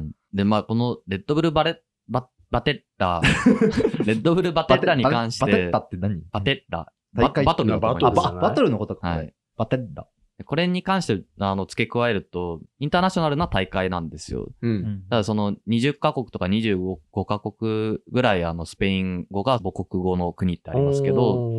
[0.08, 0.12] ん。
[0.34, 3.22] で、まあ、このレッドブルバレ、バ、バテッラ、
[4.06, 6.22] レッドブルバテッラに関して、バテッタって何？
[6.32, 9.08] バテッラ、ババトルだと思いあ、ますバトルのことか。
[9.08, 9.34] はい。
[9.58, 10.08] バテッラ。
[10.38, 14.50] でこれに関して、あの、付け加えると、インターナショナルな大会なんですよ。
[14.62, 14.68] う。
[14.68, 21.52] うんんただその20カ国とか25カ国ぐらいあのスペイン語が母国語の国ってありますけど、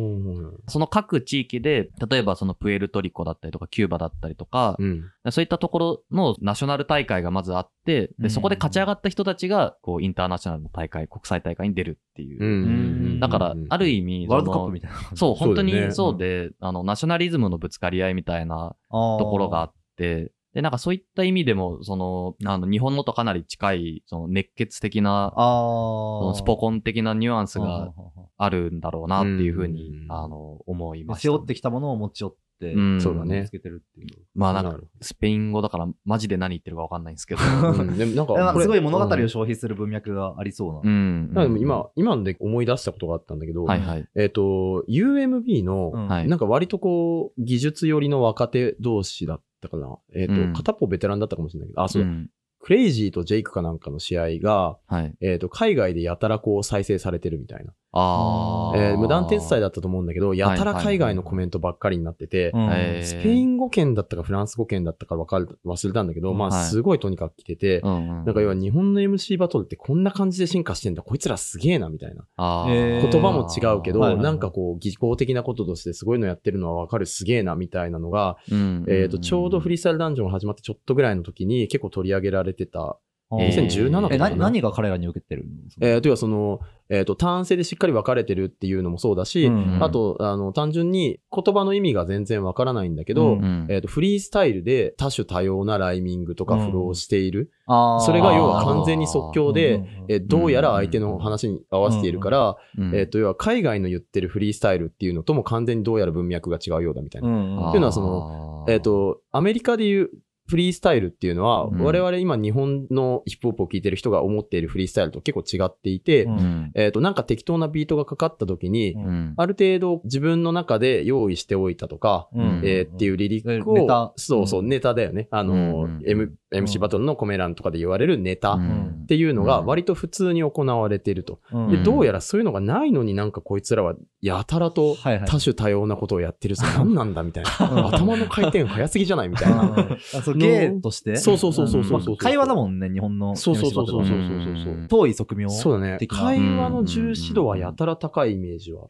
[0.67, 5.11] その各地域で、例えばそのプエルトリコだったりとかキューバだったりとか、うん。
[5.31, 12.43] そういったところのナショナル大会がまずあって、うんでそこで勝ち上がった人たちが、こうインターナショナルの大会、国際大会に出るっていう。
[12.43, 13.19] うん。
[13.19, 14.97] だから、ある意味、ワールドカップみたいな。
[15.15, 26.33] そう、本当にそうで、あの、ナショナリズムのぶつかり合いみたいなとところがあって、で、なんかそういった意味でも、その、あの、日本のとかなり近い、その熱血的な、あそのあ。
[26.33, 27.93] スポコン的なニュアンスあが
[28.37, 31.21] あるんだろうなっていうふうにう、んあの、思いーました。
[31.21, 34.07] 背負ってきたものを持ち寄っそうだねつけてるっていう。
[34.33, 37.41] まあなんか、スペイン語だからマジで何言ってるかわかんないんですけど。
[37.41, 41.43] うんでもなんかすごい物語をうん消費する文脈がありそうな。
[41.43, 44.07] でも今、今ので思い出したことがあったんだけど、はいはい。
[44.15, 49.97] えっ、と、UMB の、なんか割とこう、技術寄りの若手同士だったかな。
[50.15, 55.15] えっ、と、うん片っぽベテランだったかもしれないけど、あ、そうだ、んクレイジーとジェイクかなんかの試合が、はい。
[55.21, 57.73] えっ、と、海外でやたらこう再生されてるみたいな。
[57.97, 58.91] あー。
[58.91, 68.07] えー無断転載だったと思うんだけど、やたらはいはい海外のコメントばっかりになってて、うんえースペイン語圏だったかフランス語圏だったかわかる、忘れたんだけど、まあはいすごいとにかく来てて、うんうん。
[68.25, 72.25] なんか要は日本の MC バトルってこんな感じで進化してんだ、こいつらすげえな、みたいな。
[72.37, 82.97] 言葉も違うけど、はいはいはいなんかこう、技巧的なこととしてすごいのやってるのはわかる、すげえな、みたいなのが、うんえっ、と、ちょうどフリースタイルダンジョンが始まってちょっとぐらいの時に結構取り上げられてた。
[83.31, 83.67] えー。
[83.67, 85.87] 2017とかえ、何が彼らに受けてるの？
[85.87, 86.59] えー、というかその、
[86.89, 93.67] えっ、と、単性でしっかり分かれてるっていうのもそうだし、うんあと、あの、単純に言葉の意味が全然わからないんだけど、うんうん。
[93.69, 97.51] えっ、と、フリースタイルで多種多様なライミングとかフローをしている。
[97.65, 97.99] あー。
[97.99, 107.27] それが要は完全に即興で、うんうんうんえーどうやら相手の話に合わせているから、うんえっ、と、要は海外の言ってるフリースタイルっていうのとも完全にどうやら文脈が違うようだみたいな。
[107.27, 110.09] うんうんっていうのはその、えっ、、と、アメリカでいう
[110.47, 116.71] フリースタイルっていうのは、うん我々今日本のヒップホップを聴いてる人が思っているフリースタイルと結構違っていて、ううんん。
[116.75, 119.33] えっ、と、なんか適当なビートがかかった時に、うんうん。
[119.37, 125.27] ある程度自分の中で用意しておいたとか、うんえーっていうリリックをネタ、そうそう、うんネタだよね。
[125.31, 131.39] あの、うん M、MC バトルのコメ欄とかで言われるネタっうんていうのがうん割と普通に行われていると。
[131.51, 136.63] うんで、うんどうやらそういうのがないのになんかこいつらはやたらと多種多様なことをやってるぞ。
[136.77, 137.87] 何なんだみたい うんな。
[137.87, 139.75] 頭の回転早すぎじゃないみたいな。
[140.15, 143.35] あそう芸としてそうそうそうそうそうそうまあ会話だもんね、日本の。
[143.35, 144.19] そうそうそうそうそうう。
[144.19, 144.73] そうそう。
[144.73, 145.97] うん遠い側面そうだね。
[146.07, 148.87] 会話の重視度はやたら高いイメージは。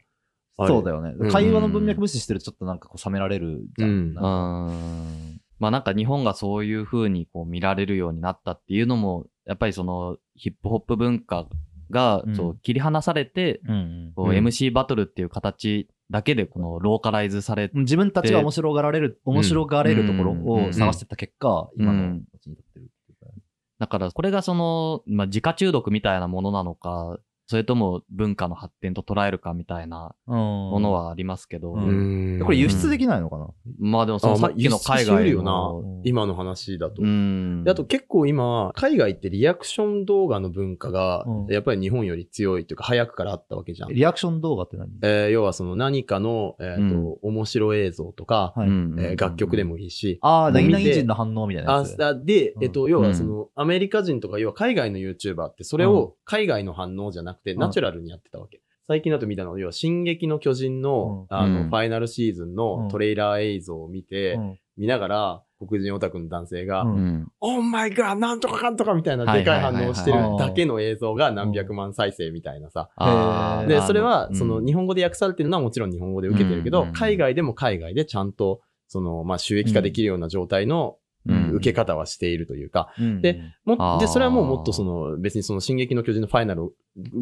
[0.66, 1.30] そうだよねうん。
[1.30, 3.90] 会話の文脈無視してるとちょっとなんかこう冷められるじゃん。
[3.90, 11.46] うんまあなんか日本がそういう風にこう見られるようになったっていうのも、やっぱりそのヒップホップ文化
[11.90, 12.36] がうん。
[12.36, 14.36] そう切り離されて、うんこううん。
[14.36, 21.82] MC バトルっていう形だけでこのローカライズされうん自分たちが面白がられる、面白がれるところうんを探してった結果、うん。
[21.82, 22.90] 今の形に立ってる。
[23.78, 27.18] だからこれがその、まあ、自家中毒みたいなものなのか、
[27.48, 32.40] それとも文化の発展と捉えるかみたいなももの、はありますけど、うん。
[32.44, 36.00] これ輸出できないのかな、まあでもそのさっきの海外の、な。
[36.04, 37.02] 今の話だと。
[37.02, 43.88] あと結構今、海外ってリアクション動画の文化がうん、やっぱり日本より強いというか、早くからあったわけじゃん。
[43.94, 44.90] リアクション動画って何？
[45.02, 48.68] えー要はその何かの、えーと面白映像とか、はい。
[48.68, 52.04] うんえー楽曲でもいいし、ああ、何々人の反応みたいなあやつ。
[52.04, 57.58] あで、うんえっと、要はその、アメリカ人とか、要は海外の YouTuber って、それを海外の反応じゃなくて、ん。
[57.58, 58.60] ナチュラルにやってたわけ。
[58.86, 61.36] 最近だと見たのは、要は、進撃の巨人の、うん。
[61.36, 61.70] あの、うん。
[61.70, 64.58] ファイナルシーズンのトレーラー映像を見て、うん。
[64.76, 66.84] 見ながら、黒人オタクの男性が。
[67.40, 72.90] オーマイガーなんとかかんとかみたいなはいでかい反応をしてるだけの映像が何百万再生みたいなさ。
[73.66, 74.36] で、それは、うん。
[74.36, 76.92] その日本語で訳されてるのはもちろん日本語で受けてるけど、うん。
[76.92, 80.98] 海外でも海外でちゃんと、その、まあ、収益化できるような状態の
[81.50, 84.00] うん受け方はしているというか、うんでもあー。
[84.00, 86.72] で、それはもうもっとその、別にその進撃の巨人のファイナルを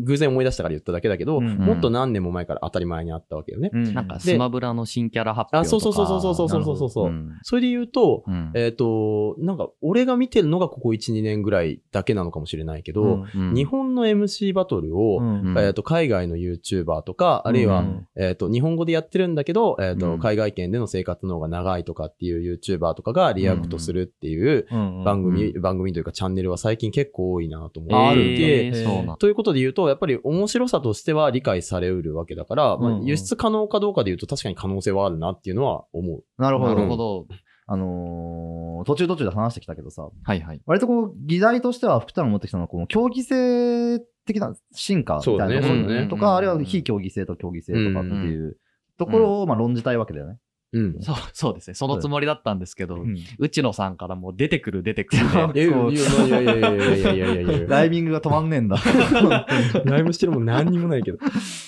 [0.05, 3.71] 偶然思い出したから言っただけだけど、うんもっと何年も前から当たり前にあったわけよね。
[3.73, 5.77] うんなんかスマブラの新キャラ発表とか。
[5.77, 6.77] あそうそうそうそうそうそうそう。
[6.77, 7.39] そうそううん。
[7.43, 8.53] それで言うと、うん。
[8.55, 15.59] えっ、と、なんか、俺が見てるのがここ1、2年ぐらいだけなのかもしれないけど、うん日本の MC バトルを、うんうん。
[15.59, 36.42] えっ、と、海外の YouTuber とか、あるいは、うんえっ、と、日本語でやってるんだけど、えっ、と、うん海外圏での生活の方が長いとかっていう YouTuber とかがリアクトするっていううん番組、う番組というかチャンネルは最近結構多いなと思ってえーそうなんということで言うと、やっぱり面白さとしては理解されうるわけだから、まあうんうん輸出可能かどうかで言うと確かに可能性はあるなっていうのは思う。
[36.42, 36.74] なるほど。
[36.74, 37.26] なるほど。
[37.68, 40.61] あのー途中途中で話してきたけどさ、はいはい。
[40.66, 48.59] 割とこう、議題としては福田が持ってきたのは、この競技性的な進化みたいなところそうだねそうだねとか、あるいは非競技性と競技性とかっていう
[48.98, 50.38] ところを、まあ論じたいわけだよね。
[50.77, 51.03] うん。
[51.03, 51.75] そう、そうですね。
[51.75, 55.62] そのつもりだったんですけど、うん内野さんからもう出てくる出てくるで。
[55.62, 58.77] え、いやいやいやいやいやいやいやいやライミングが止まんねえんだ。
[59.85, 61.19] ライブしてるもん何にもないけど。
[61.19, 61.21] い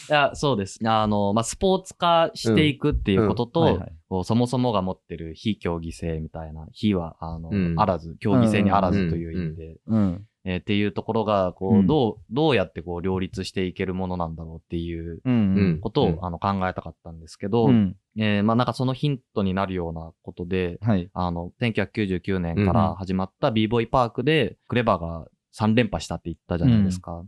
[0.08, 0.78] や、そうです。
[0.84, 10.26] あの、まあ、スポーツ化していくっていうことと、うんうんはいはいこうそもそもが持ってる非競技性みたいな、非は、あの、うんあらず、競技性にあらずという意味で、うん。
[10.48, 15.54] えーっていうところが、こう、うんどう、どうやってこう、両立していけるものなんだろうっていううん。
[15.54, 17.96] うんことを、うんあの、考えたかったんですけど、うん。
[18.16, 21.10] えーまあ、なんかそのヒントになるようなことで、はい。
[21.12, 27.22] あの、1999年から始まった b ボーイパークで、クレバーが3連覇したって言ったじゃないですか。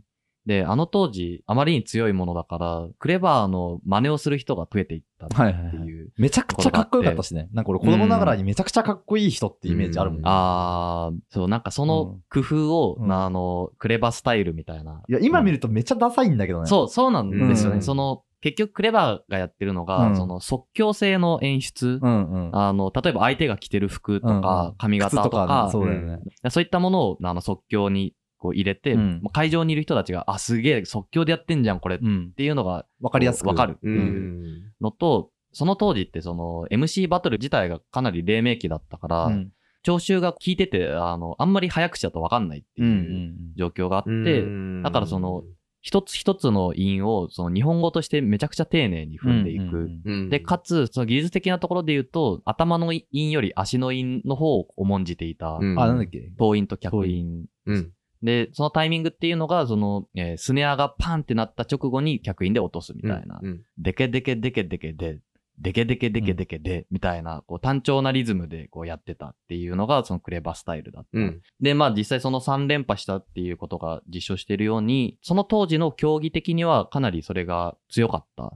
[0.45, 5.87] で、あの当時、あまりに強いものだから、クレバーの真似をする人が増えていったってはいはいはい。
[5.87, 6.11] いう。
[6.17, 7.47] めちゃくちゃかっこよかったしね。
[7.53, 10.19] なんか俺子供ながらにめちゃくちゃかっこいい人ってイメージあるもん。
[10.19, 15.03] うんあー、そう、なんかその工夫を、うんあの、クレバースタイルみたいな。
[15.07, 16.67] いや、今見る、るとめっちゃダサいんだけどね。
[16.67, 17.75] そう、そうなんですよね。
[17.75, 21.99] うんその、結局クレバーがやってるのが、うんその即興性の演出。
[22.01, 22.55] うんうん。
[22.55, 26.19] あの、例えば相手が着てる服とうんうんか髪型とか、ねそうだよね。
[26.49, 32.31] そういったものをあの即興にこう入れて、うん会場にいる人たちが、あ、すげえ即興でやってんじゃん、これっうん。
[32.31, 33.47] ていうのがわかりやすく。
[33.47, 33.89] わかるってう。
[33.89, 39.51] いうんのと、その当時ってその MC バトル自体がかなり黎明期だったから、うん。
[39.83, 42.81] 聴衆が聞いてて、あの、あんまり早口だとわかんないって。
[42.81, 44.43] いうん状況があって、
[44.83, 45.43] だからその、
[45.83, 49.89] 一つ一つの韻をその日本語としてめちゃくちゃ丁寧に踏んでいく。
[50.05, 56.29] うんで、かつ、その技術的なところで言うと、頭の韻より足の韻の方を重んじていた、うんあ、なんだっけ？
[56.37, 57.91] 頭韻と脚韻うん。
[58.23, 63.39] で、そのタイミングっていうのが、その、えースネアがパンってなった直後に客員で落とすみたいな。
[63.41, 65.19] うんデケデケデケデケで、
[65.59, 71.09] デケデケデケデケで、みたいな、こう単調なリズムでこうやってたっていうのが、そのクレバスタイルだった。
[71.13, 71.41] うん。
[71.59, 78.53] で、まあ実際その3連覇したっていうことが実証しているように、その当時の競技的にはかなりそれが強かった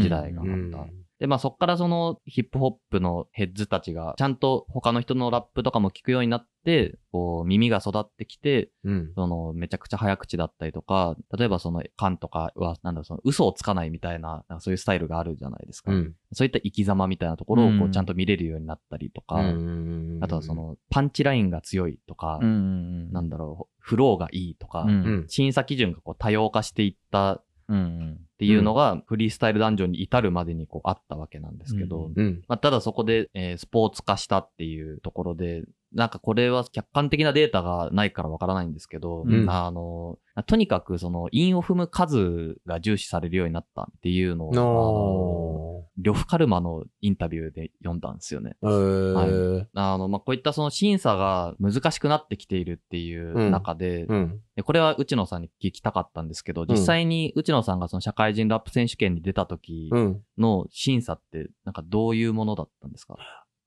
[0.00, 0.52] 時代があった。
[0.52, 9.12] うんで、まあそっからそのヒップホップのヘッズたちが、ちゃんと他の人のラップとかも聞くようになって、こう耳が育ってきて、うん。
[9.14, 15.92] そのめちゃくちゃ早口だったりとか、例えばそのカンとかは、なんだろう、その嘘をつかないみたいな、なんかそういうスタイルがあるじゃないですか。
[15.92, 16.14] うん。
[16.32, 24.86] そういった生き様みたいなところをこううんちゃんと見れるようになったりとか、うんあとはそ、のパンチラインが強いとか、うんうんなんだろう、フローがいいとか。
[25.28, 28.46] 審査基準がこう多様化していったっうんうん。
[28.46, 32.42] ていうのが、フリースタイルダンジョンに至るまでにこうあったわけなんですけど、うんうん。
[32.48, 35.62] まあ、ただそこで、えースポーツ化したっていうところで、
[35.96, 48.56] なんかこれは客観的なデータがないからわからないんですけど、うんあの、とにかくその、韻を踏む数が重視されるようになったっていうのを、呂布カルマのインタビューで読んだんですよね。
[48.62, 48.68] ー。
[48.68, 54.40] えーあの、まあ、こういったその審査が難しくなってきているっていう中で、うん。
[54.54, 60.20] でこれは内野さんに聞きたかったんですけど、実際に内野さんがその社会人ラップ選手権に出た時うん。
[60.36, 63.16] の審査って、なんかどういうものだったんですか？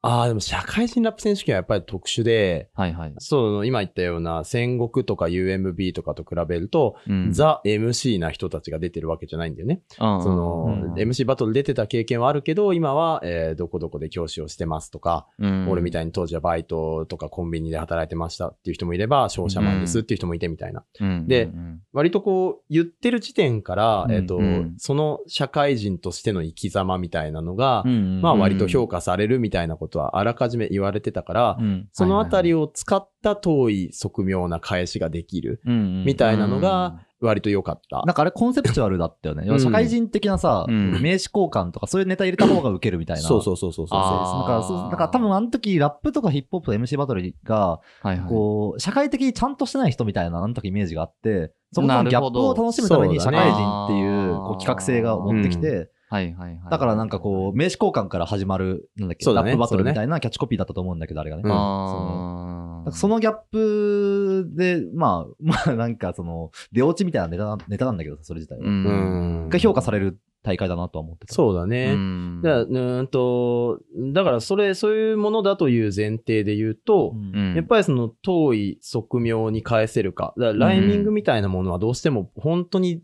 [0.02, 3.14] ああ、でも社会人ラップ選手権はやっぱり特殊で、はいはい。
[3.18, 7.34] そう、今言ったような戦国とか UMB とかと比べると、うん。
[7.34, 9.82] ザ・ MC な人たちが出てるわけじゃないんだよね。
[10.00, 10.24] うん。
[10.24, 10.94] その、うん。
[10.94, 15.70] MC バトル出てた経験はあるけど、今は、えーどこどこで教師をしてますとか、うん。
[15.70, 20.86] 俺みたいに当時はバイトとかコンビニで働いてましたっていう人もいれば、商社マンですっていう人もいてみたいな。
[21.02, 21.28] うん。
[21.28, 21.82] でうん。
[21.92, 24.12] 割とこう、言ってる時点から、うん。
[24.14, 24.76] えっ、と、うん。
[24.78, 28.22] その社会人としての生き様みたいなのが、うん。
[28.22, 38.04] まあ割と評価されるみたいなことはあらかじめ言われてたから、うんそのあたりを使った遠い側妙な返しができるうんみたいなのが割と良かった。
[38.06, 39.60] なんかあれコンセプチュアルだったよね。
[39.60, 43.24] 社会人的なさ、うん名刺交換とかそういうネタ入れた方がウケるみたいな。
[43.24, 48.30] そうそうそうそうそうあだか多分あの時ラップとかヒップホップと MC バトルが、はいはい。
[48.30, 56.72] こう、社会的にちゃんとしてない人みたいなあの時イメージがあって、そこのギャップを楽しむために社会人っていうこう企画性が持ってきて、はいはいはい。
[56.72, 61.44] だからなんかこう、名刺交換から始まる、なんだっけ、ねラップバトルみたいなキャッチコピーだったと思うんだけど、あれがね。
[61.46, 62.60] うん
[62.92, 68.66] そのギャップで、まあ、まあなんかその、出落ちみたいなネタネタなんだけどさ、それ自体は。
[68.66, 68.68] う。
[68.68, 69.50] うんん。
[69.50, 71.34] が評価される大会だなとは思ってた。
[71.34, 71.92] そうだね。
[71.94, 73.80] うんだうーんと、
[74.14, 80.34] だからそれ、そういうものだという前提で言うと、うんうんやっぱりその遠い側妙に返せるか。
[80.38, 83.02] だからライミングみたいなものはどうしても本当に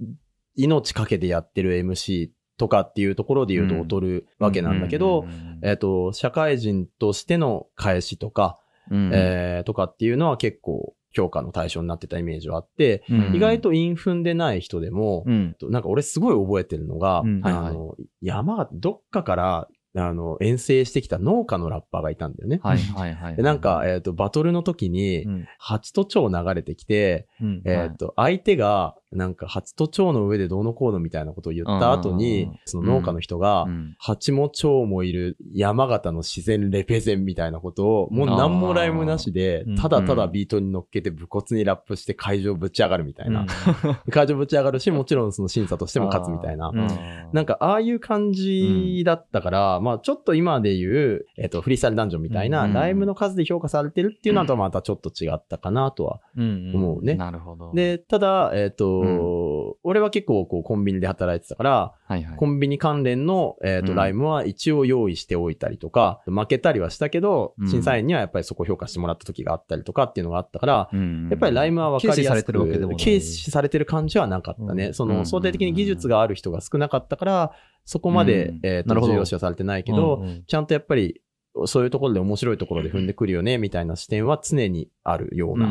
[0.55, 3.87] 命かけてやってる MC とかっていうところで言うとうん。
[3.87, 5.27] 劣るわけなんだけど、
[5.61, 9.11] えっ、と、社会人としての返しとか、うん。
[9.13, 13.35] えーとかっていうのは結構評価の対象になってたイメージはあって、うん。
[13.35, 15.55] 意外とインフンでない人でも、うん。
[15.63, 17.41] なんか俺すごい覚えてるのが、うん。
[17.43, 17.73] あはい。
[17.73, 19.67] の、山がどっかから、
[19.97, 22.59] あの、遠征してきた農家のラッパーがいたんだよね。
[22.61, 23.35] はいはいはい。
[23.35, 25.47] でなんか、えっ、と、バトルの時に、うん。
[25.57, 27.61] 蜂と蝶流れてきて、うん。
[27.65, 32.17] えっ、と、相手が、なんか、蜂と蝶の上でどうのこうのみたいなことを言った後うん。
[32.17, 33.95] に、その農家の人が、うん。
[33.97, 43.41] 蜂も蝶もいる山形の自然レペゼンみたいなことを、もう何もライムなしでうん、ただただビートに乗っけて武骨にラップして会場ぶち上がるみたいな。
[43.41, 43.47] うん。
[44.11, 46.69] 会場ぶち上がるし、もちろんその審査としても勝つみたいな。
[46.69, 46.87] うん。
[47.31, 57.13] なんか、ああいう感じだったから、まあ、ちょっと今で言う、えっ、と、フリースタイルダンジョンみたいな、うんライムの数で評価されてるっていうのとはまたちょっと違ったかなとはうん思うね。
[57.13, 62.37] なるほど。、で、ただ、えっ、と、俺は結構こうコンビニで働いてたから、はいはい。
[62.37, 63.97] コンビニ関連の、えっ、と、うん。
[63.97, 67.67] ライムは一応用意しておいたりとか、負けたりはしたけど、うん。
[67.67, 72.97] 審査員にはやっぱりそこ評価してもらった時があったりとかっていうのがあったから、うんやっぱりライムは分かりやすく軽視されてるわけでもない。
[73.03, 74.87] 軽視されてる感じはなかったね。
[74.87, 77.51] うんそのうん相対的に技術がある人が少なかったから、
[77.83, 80.43] そこまで、うんえっ、と、重要視はされてないけど、うん。
[80.45, 81.21] ちゃんとやっぱり、
[81.65, 85.67] そういうところで面白いところで踏んでくるよね、みたいな視点は常にあるよううな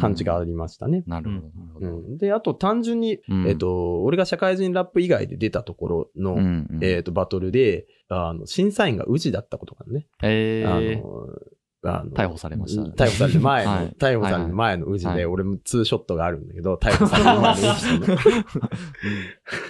[0.00, 1.04] 感じがありましたね。
[1.06, 1.42] なるほど。
[1.42, 2.08] なるほうど。
[2.14, 2.18] ん。
[2.18, 3.46] で、あと単純に、うん。
[3.46, 6.78] えっ、と、俺が社会人ラップ以外で出たところの、うんうん。
[6.82, 10.06] えっ、と、バトルで、あの、審査員が宇治だったことがね。
[10.22, 11.28] えあーの、
[11.82, 12.92] あの逮捕されましたね。
[12.96, 13.96] 逮捕される前の、はい。
[13.98, 15.26] 逮捕される前の宇治で、はい。
[15.26, 18.44] 俺もツーショットがあるんだけど、逮捕される前の宇治とね。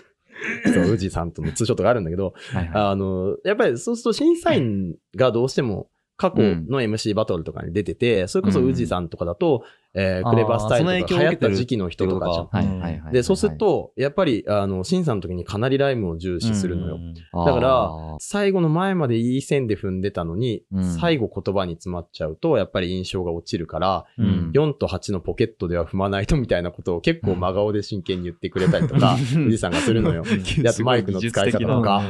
[0.72, 2.82] そう、宇治さんとのツーショットがあるんだけど、はいはい。
[2.91, 9.64] あの、やっぱりそうすると審査員がどうしても過去の MC バトルとかに出てて、それこそ宇治さんとかだと、
[9.95, 12.47] えークレバースタイルとか流行った時期の人とかじゃん。
[12.47, 13.12] はいはいはい。
[13.12, 16.99] で、そうすると、やっぱり、あの、審査の時にかなりライムを重視するのよ。
[17.32, 30.24] あー、だから最後の前までいい線で踏んでたのに、うん最後言葉に詰まっちゃうと、やっぱり印象が落ちるから、うん4と8のポケットでは踏まないとみたいなことを結構真顔で真剣に言ってくれたりとか、富士山がするのよ。
[30.62, 32.03] であとマイクの使い方とか。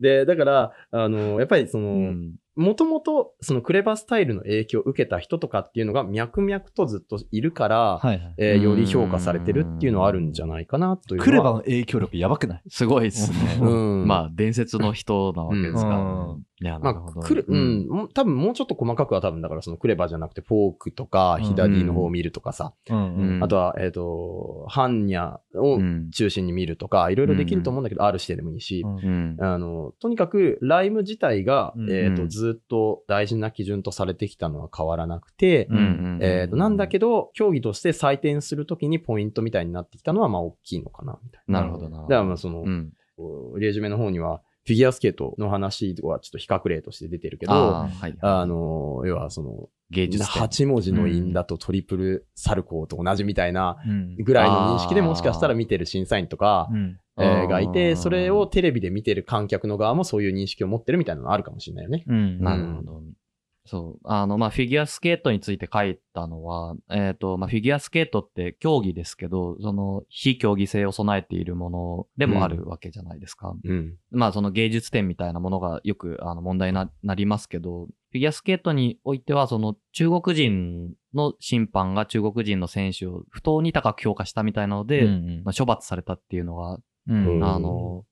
[0.00, 8.34] で、だから、あの、やっぱりその、うんもともと、そのクレバスタイルの影響を受けた人とかっていうのが脈々とずっといるから、はいはい。
[8.36, 11.22] えーより評価されてるっていうのはあるんじゃないかなという。
[11.22, 12.62] クレバの影響力やばくない？
[12.68, 13.58] すごいですね。
[13.60, 13.68] う
[14.04, 14.06] ん。
[14.08, 15.96] まあ、伝説の人なわけですから。
[15.98, 16.00] う
[16.38, 17.20] んいや、まなるほど。
[17.20, 23.44] あ、くる、うん、もう多分もうちょっと細かくは多分だからそのクレバじゃなくてフォークとか、ヒダディの方を見るとかさ、うんうん。
[23.44, 26.10] あとは、えっ、と、ハンニャをうん。
[26.10, 29.36] 中心に見るとか、いろいろできると思うんだけど、ある指定でもいいし、うん。
[29.38, 29.44] うん。
[29.44, 31.92] あの、とにかく、ライム自体が、うん。
[31.92, 32.28] えっ、と、うん。
[32.28, 41.62] ずっと大事な基準とされてきたのは変わらなくて、うんえっ、と、なんだけど、競技として採点するときにポイントみたいになってきたのは、まあ、大きいのかな、みたいな。
[41.62, 41.88] るほど、な。
[41.88, 41.98] るな。
[41.98, 42.08] ほど。
[42.08, 42.92] だから、まあ、その、うん。
[43.18, 48.16] こうリエジュメの方には、フィギュアスケートの話はちょっと比較例として出てるけど、あーはい。
[48.20, 50.42] あの、要はその、芸術点。
[50.42, 62.04] 8文字の韻だとトリプルサルコーと同じみたいなうんぐらいの認識でもしかしたら見てる審査員とか、うんえーがいあて、ーそれをテレビで見てる観客の側もそういう認識を持ってるみたいなのあるかもしれないよね。
[62.06, 63.02] うんなるほど。
[63.68, 64.04] そう。
[64.04, 73.54] あの、まあ、フィギュアスケートについて書いたのは、えっ、と、まあ、フィギュアスケートって競技ですけど、その、非競技性を備えているものでもあるわけじゃないですか。
[73.62, 73.96] うん。
[74.10, 88.06] まあ、その芸術点みたいなものがよく、あの、問題にななりますけど、フィギュアスケートにおいては、その、中国人の審判が中国人の選手を不当に高く評価したみたいなので、うんまあ、処罰されたっていうのが、うんうんあの、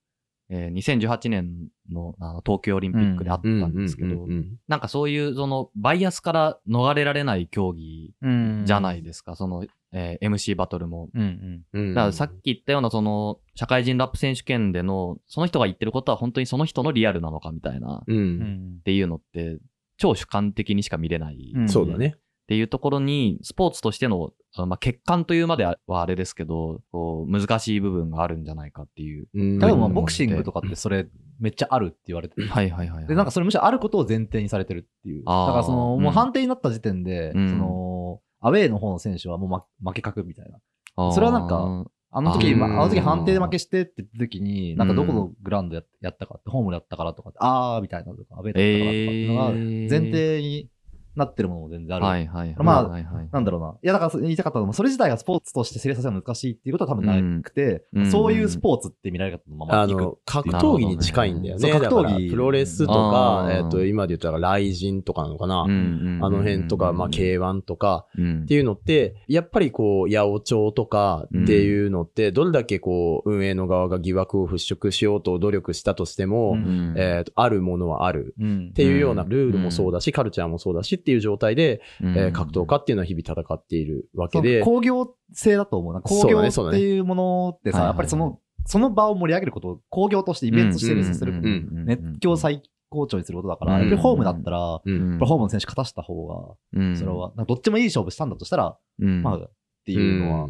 [0.48, 11.08] えー2018年のあの東京オリンピックであったんですけど、うんなんかそういうそのバイアスから逃れられない競技うんじゃないですか、その、えー MC バトルも。
[11.14, 11.80] うんうん。
[11.80, 11.94] うん。
[11.94, 18.12] だからさっき言ったようなその社会人ラップ選手権でのその人が言ってることは本当にその人のリアルなのかみたいなっう。
[18.12, 19.58] うんんていうのって
[19.96, 22.16] 超主観的にしか見れないうんそうだね。
[22.46, 29.26] っていうところにスポーツとしての、あまあ、欠陥というまではあれですけど、こう難しい部分があるんじゃないかっていう。
[29.34, 31.08] うん多分まあうんボクシングとかってそれ
[31.40, 32.46] めっちゃあるって言われてる。
[32.46, 33.08] はいはいはい、はい。
[33.08, 35.24] で、なんかそれむしろあることを前提にされてるっていう。
[35.24, 40.50] だからその、うんもう判定になった時点で、うんその、アウェーの方の選手はもう負負け確みたい
[40.96, 41.12] な。
[41.12, 50.68] それはなんか、あの時、あの時判定で負けしてって言った時に、なんかどこのグラウンドややったかって、ホームでやったからとかって、あーみたいなのとか、アウェーだったからとかっていうのが、えー前提に
[51.16, 52.04] なってるものも全然ある。
[52.04, 52.56] はいはいはい。
[52.62, 53.74] まあはいはい、なんだろうな。
[53.82, 61.72] いや、だから言いたかったのは、それ自体がスポーツとして成立させるのは難しいっていうことは多分なくて、うんそういうスポーツって見られ方のままいくあの、格闘技に近いんだよね。
[61.72, 65.62] ね格闘技プロレスとかえっと、今で言ったら、雷神とかなのかな。
[65.62, 78.34] あの辺とか、まあ、K1 とかうんっていうのって、やっぱりこう、八百長とかっていうのって、どれだけこう、運営の側が疑惑を払拭しようと努力したとしても、うんえっと、あるものはある。
[78.38, 82.18] うんっていうようなルールもそうだし、カルチャーもそうだしっていう状態で、うん。
[82.18, 86.00] えー格闘家っていうのは日々戦っているわけそでの、工業性だと思うな。
[86.00, 87.86] 工業っていうものってさ、はいはいはい。
[87.86, 93.80] やっぱりその、その場を盛り上げることを工業としてイベントとしてるうんうんうんうん熱狂最高潮にすることだから、うん。
[93.82, 95.18] やっぱりホームだったら、うん。
[95.20, 96.96] ホームの選手勝たした方が、うん。
[96.96, 99.22] それは、どっちもいい勝負したんだとしたら、うん。
[99.22, 99.50] まあ、っ
[99.84, 100.48] ていうのは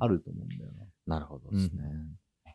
[0.00, 0.72] あると思うんだよ
[1.06, 1.16] な。
[1.16, 1.82] なるほどですね。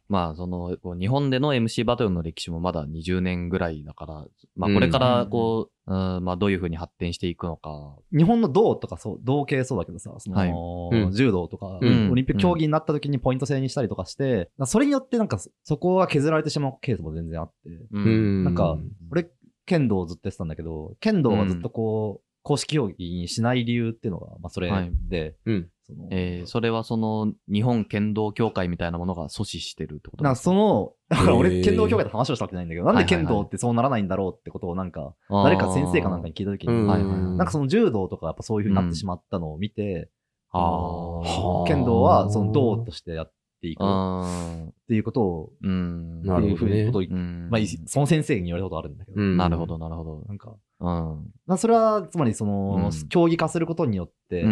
[0.07, 4.25] まあ、その、こう日本での MC バトルの歴史もまだ20年ぐらいだから、
[4.55, 7.95] まあ、これから、こう、うんまあ、どういうふうに発展していくのか。
[8.15, 10.97] 日本の道とかそう、道系そうだけどさ、その、はい。
[11.05, 11.11] うん。
[11.11, 12.11] 柔道とか、うん。
[12.11, 18.43] オリンピック競技になった時にポイント制にしたりとかして、それによってなんかそそこが削られてしまうケースも全然あって、ううん。
[18.43, 18.77] なんか、
[19.11, 19.29] 俺、
[19.65, 24.91] 剣道をずっとやってたんだけど、剣道がずっとこう、公式競技にしない理由っていうのが、まあそれはい。
[25.09, 25.69] で、うん。
[25.87, 30.39] そのえーそれはその、日本剣道協会みたいなものが阻止してるってことなんか？
[30.39, 40.09] その、だから俺、剣道協会で話をしたわけじゃないんだけど、なんで剣道ってそうならないんだろうってことをなんか、誰か先生かなんかに聞いたときに、なんかその柔道とかやっぱそういう風になってしまったのを見て、
[40.51, 41.67] ああ。
[41.67, 46.23] 剣道はその道としてやっていくっあていうことを、ーうん。
[46.23, 46.71] なるほどね。
[46.71, 47.49] っていうことをうん。
[47.51, 49.37] まあ、いその先生に言われたことあるんだけど、うん。
[49.37, 50.23] なるほど、なるほど。
[50.27, 51.33] なんか、うん。
[51.45, 53.07] まあそれはつまりその、うん。
[53.09, 54.43] 競技化することによって、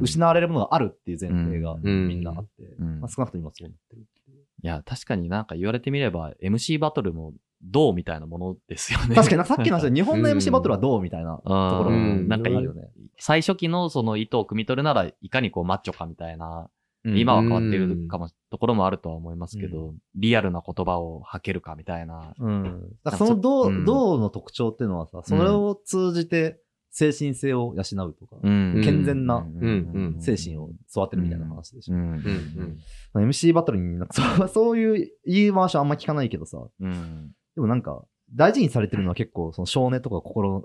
[0.00, 2.08] 失われるものがあるっていう前提がうん。
[2.08, 3.00] みんなあって、うん。
[3.00, 4.02] まあ、少なくとも今そうなってる
[4.62, 9.14] いや、確かになんか言われてみれば、MC バトルもどうみたいなものですよね。
[9.14, 10.36] 確かにさっきの話で 日本のうん。
[10.36, 12.90] MC バトルはどうみたいなところうもんなんかあるよね。
[13.18, 16.68] 最初期のその意図を汲み取るならいかにこうマッチョかみたいな、
[17.04, 22.34] 今は変わってるかも、ところもあるとは思いますけど、リアルな言葉を吐けるかみたいな。
[22.38, 22.92] うん。
[23.16, 31.94] その銅、うん銅の特徴っていうのはさ、それを通じて精神性を養うとか、うん健全なうん精神を育てるみたいな話でしょ。
[31.94, 32.00] うん。
[32.00, 32.78] うんうん
[33.14, 37.30] まあ MC バトルになんかそうそういう言い回しはあんま聞かないけどさ、うん。
[37.54, 40.64] でもなんか大事にされてるのは結構その少年とか心の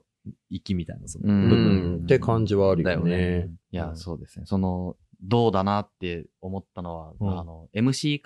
[0.50, 2.02] 息みたいなそのうん部う分。
[2.02, 3.50] んって感じはあるよだよねね。
[3.72, 4.46] いや、うんそうですね。
[4.48, 4.96] その、
[5.28, 7.40] どうだなって思ったのは、うん。
[7.40, 8.22] あの、MC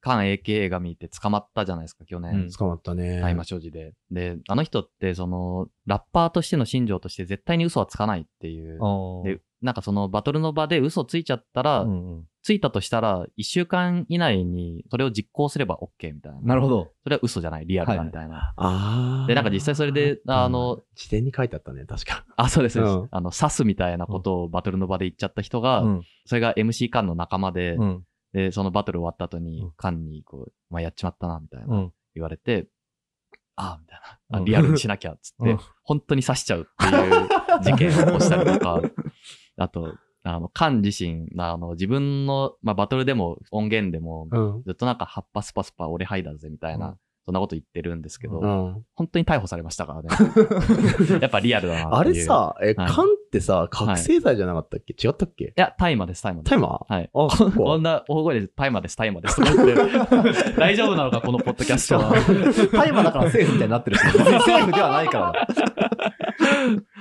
[0.00, 2.50] 間、間 AKA が見て捕まったじゃないですか、去うん年。
[2.50, 3.20] 捕まったね。
[3.20, 3.94] 大麻所持で。
[4.10, 8.78] で、あの人って、その、ラッパーとしての信条として絶対に嘘はつかないっていう。
[9.24, 16.40] で、なんかそのバトルの場で嘘ついちゃったら、うんうんついたとしたら、一週間以内にそれを実行すれば OK みたいな。
[16.40, 16.92] なるほど。
[17.02, 18.54] それは嘘じゃない、リアルだみたいな。
[18.56, 19.26] ああ。
[19.28, 22.24] で、なんか実際それで、あの、辞典に書いてあったね、確か。
[22.36, 32.66] あ、そうです、そうですうんあの、刺すみたいなことをバトルの場で言っちゃった人が、うんそれが MC 間の仲間で、うんで、そのバトル終わった後にうん、間にこう、まあ、やっちまったな、みたいな、うん言われて、
[33.54, 34.18] ああ、みたいな。
[34.36, 37.28] あうんリアルにしなきゃ、つって、うん本当に刺しちゃうっていう
[37.62, 38.80] 事件を起こしたりとか、
[39.56, 44.62] あと、あの、カン自身、あの、自分の、まあ、バトルでも音源でも、うん。
[44.64, 48.84] ずっとなんか、葉っぱスパスパ俺ハイだぜ、みたいな、うんそんなこと言ってるんですけど、うん。
[48.94, 50.08] 本当に逮捕されましたからね。
[51.20, 52.14] やっぱリアルだなっていう。
[52.14, 54.92] あれさ、え、はい缶ってさ、覚醒剤じゃなかったっけ？
[54.94, 55.44] 違ったっけ？
[55.44, 56.50] いや、大麻です、大麻です。
[56.50, 57.10] タイマーはい。
[57.14, 57.90] あ、そっこんか。
[57.90, 62.12] な大声で大麻です、大麻ですとか言って、大丈夫なのか、このポッドキャストは。
[62.72, 65.46] 大麻だからセーフみたいになってるし、 セーフではないからだ。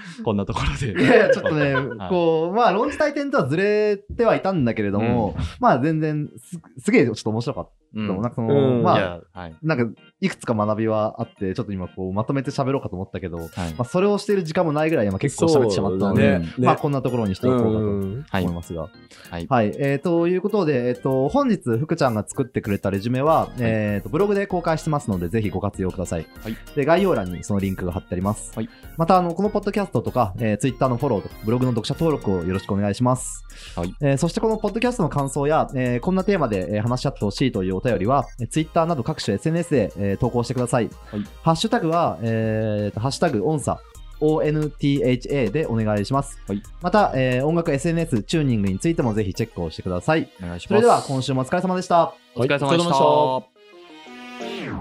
[0.24, 1.04] こんなところいで。
[1.04, 7.72] やいや、 ちょっとね、はいこう、まあ、論じ体点とはずれてはいたんだけれども、まあ、全然す、すげえちょっと面白かった。
[7.95, 9.56] うんなんかその、うんまあ、はい。
[9.64, 13.76] なんか、いくつか学びはあって、ちょっと今、こう、まとめて喋ろうかと思ったけど、まはい。
[13.78, 18.89] あ、それをしている時間もないぐらい、今結構喋ってしまったので、ねまあ、こんなところにしておこうかとうんはい思いますが。
[19.30, 19.48] はい。
[19.48, 19.74] はい。
[19.78, 26.28] えー、ということで、えっ、と、本日、福ちゃんが作ってくれたレジュメは、えっ、と、ブログで公開してますので、ぜひご活用ください。
[26.43, 26.58] はい。
[26.76, 28.52] で、概要欄にそのリンクが貼ってあります。
[28.56, 28.70] はい。
[28.98, 33.44] また、あの、このポッドキャストとか、えー、ツイッターのフォローとか、ブログの読者登録をよろしくお願いします。
[33.76, 33.96] はい。
[34.02, 40.90] えーそしてこのポッドキャストの感想や、えーこんなテーマで、えー話し合ってほしいというお便りは、えー、ツイッターなど各種 SNS で、えー投稿してください。
[41.12, 43.80] はいハッシュタグは、えーと、ハッシュタグ、オンサ。
[44.20, 46.40] ONTHA でお願いします。
[46.48, 50.30] はいまた、えー音楽 SNS チューニングについてもぜひチェックをしてください。
[50.42, 50.68] お願いします。
[50.68, 52.14] それでは今週もお疲れ様でした。
[52.36, 53.44] お疲れ様でしは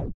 [0.09, 0.16] い。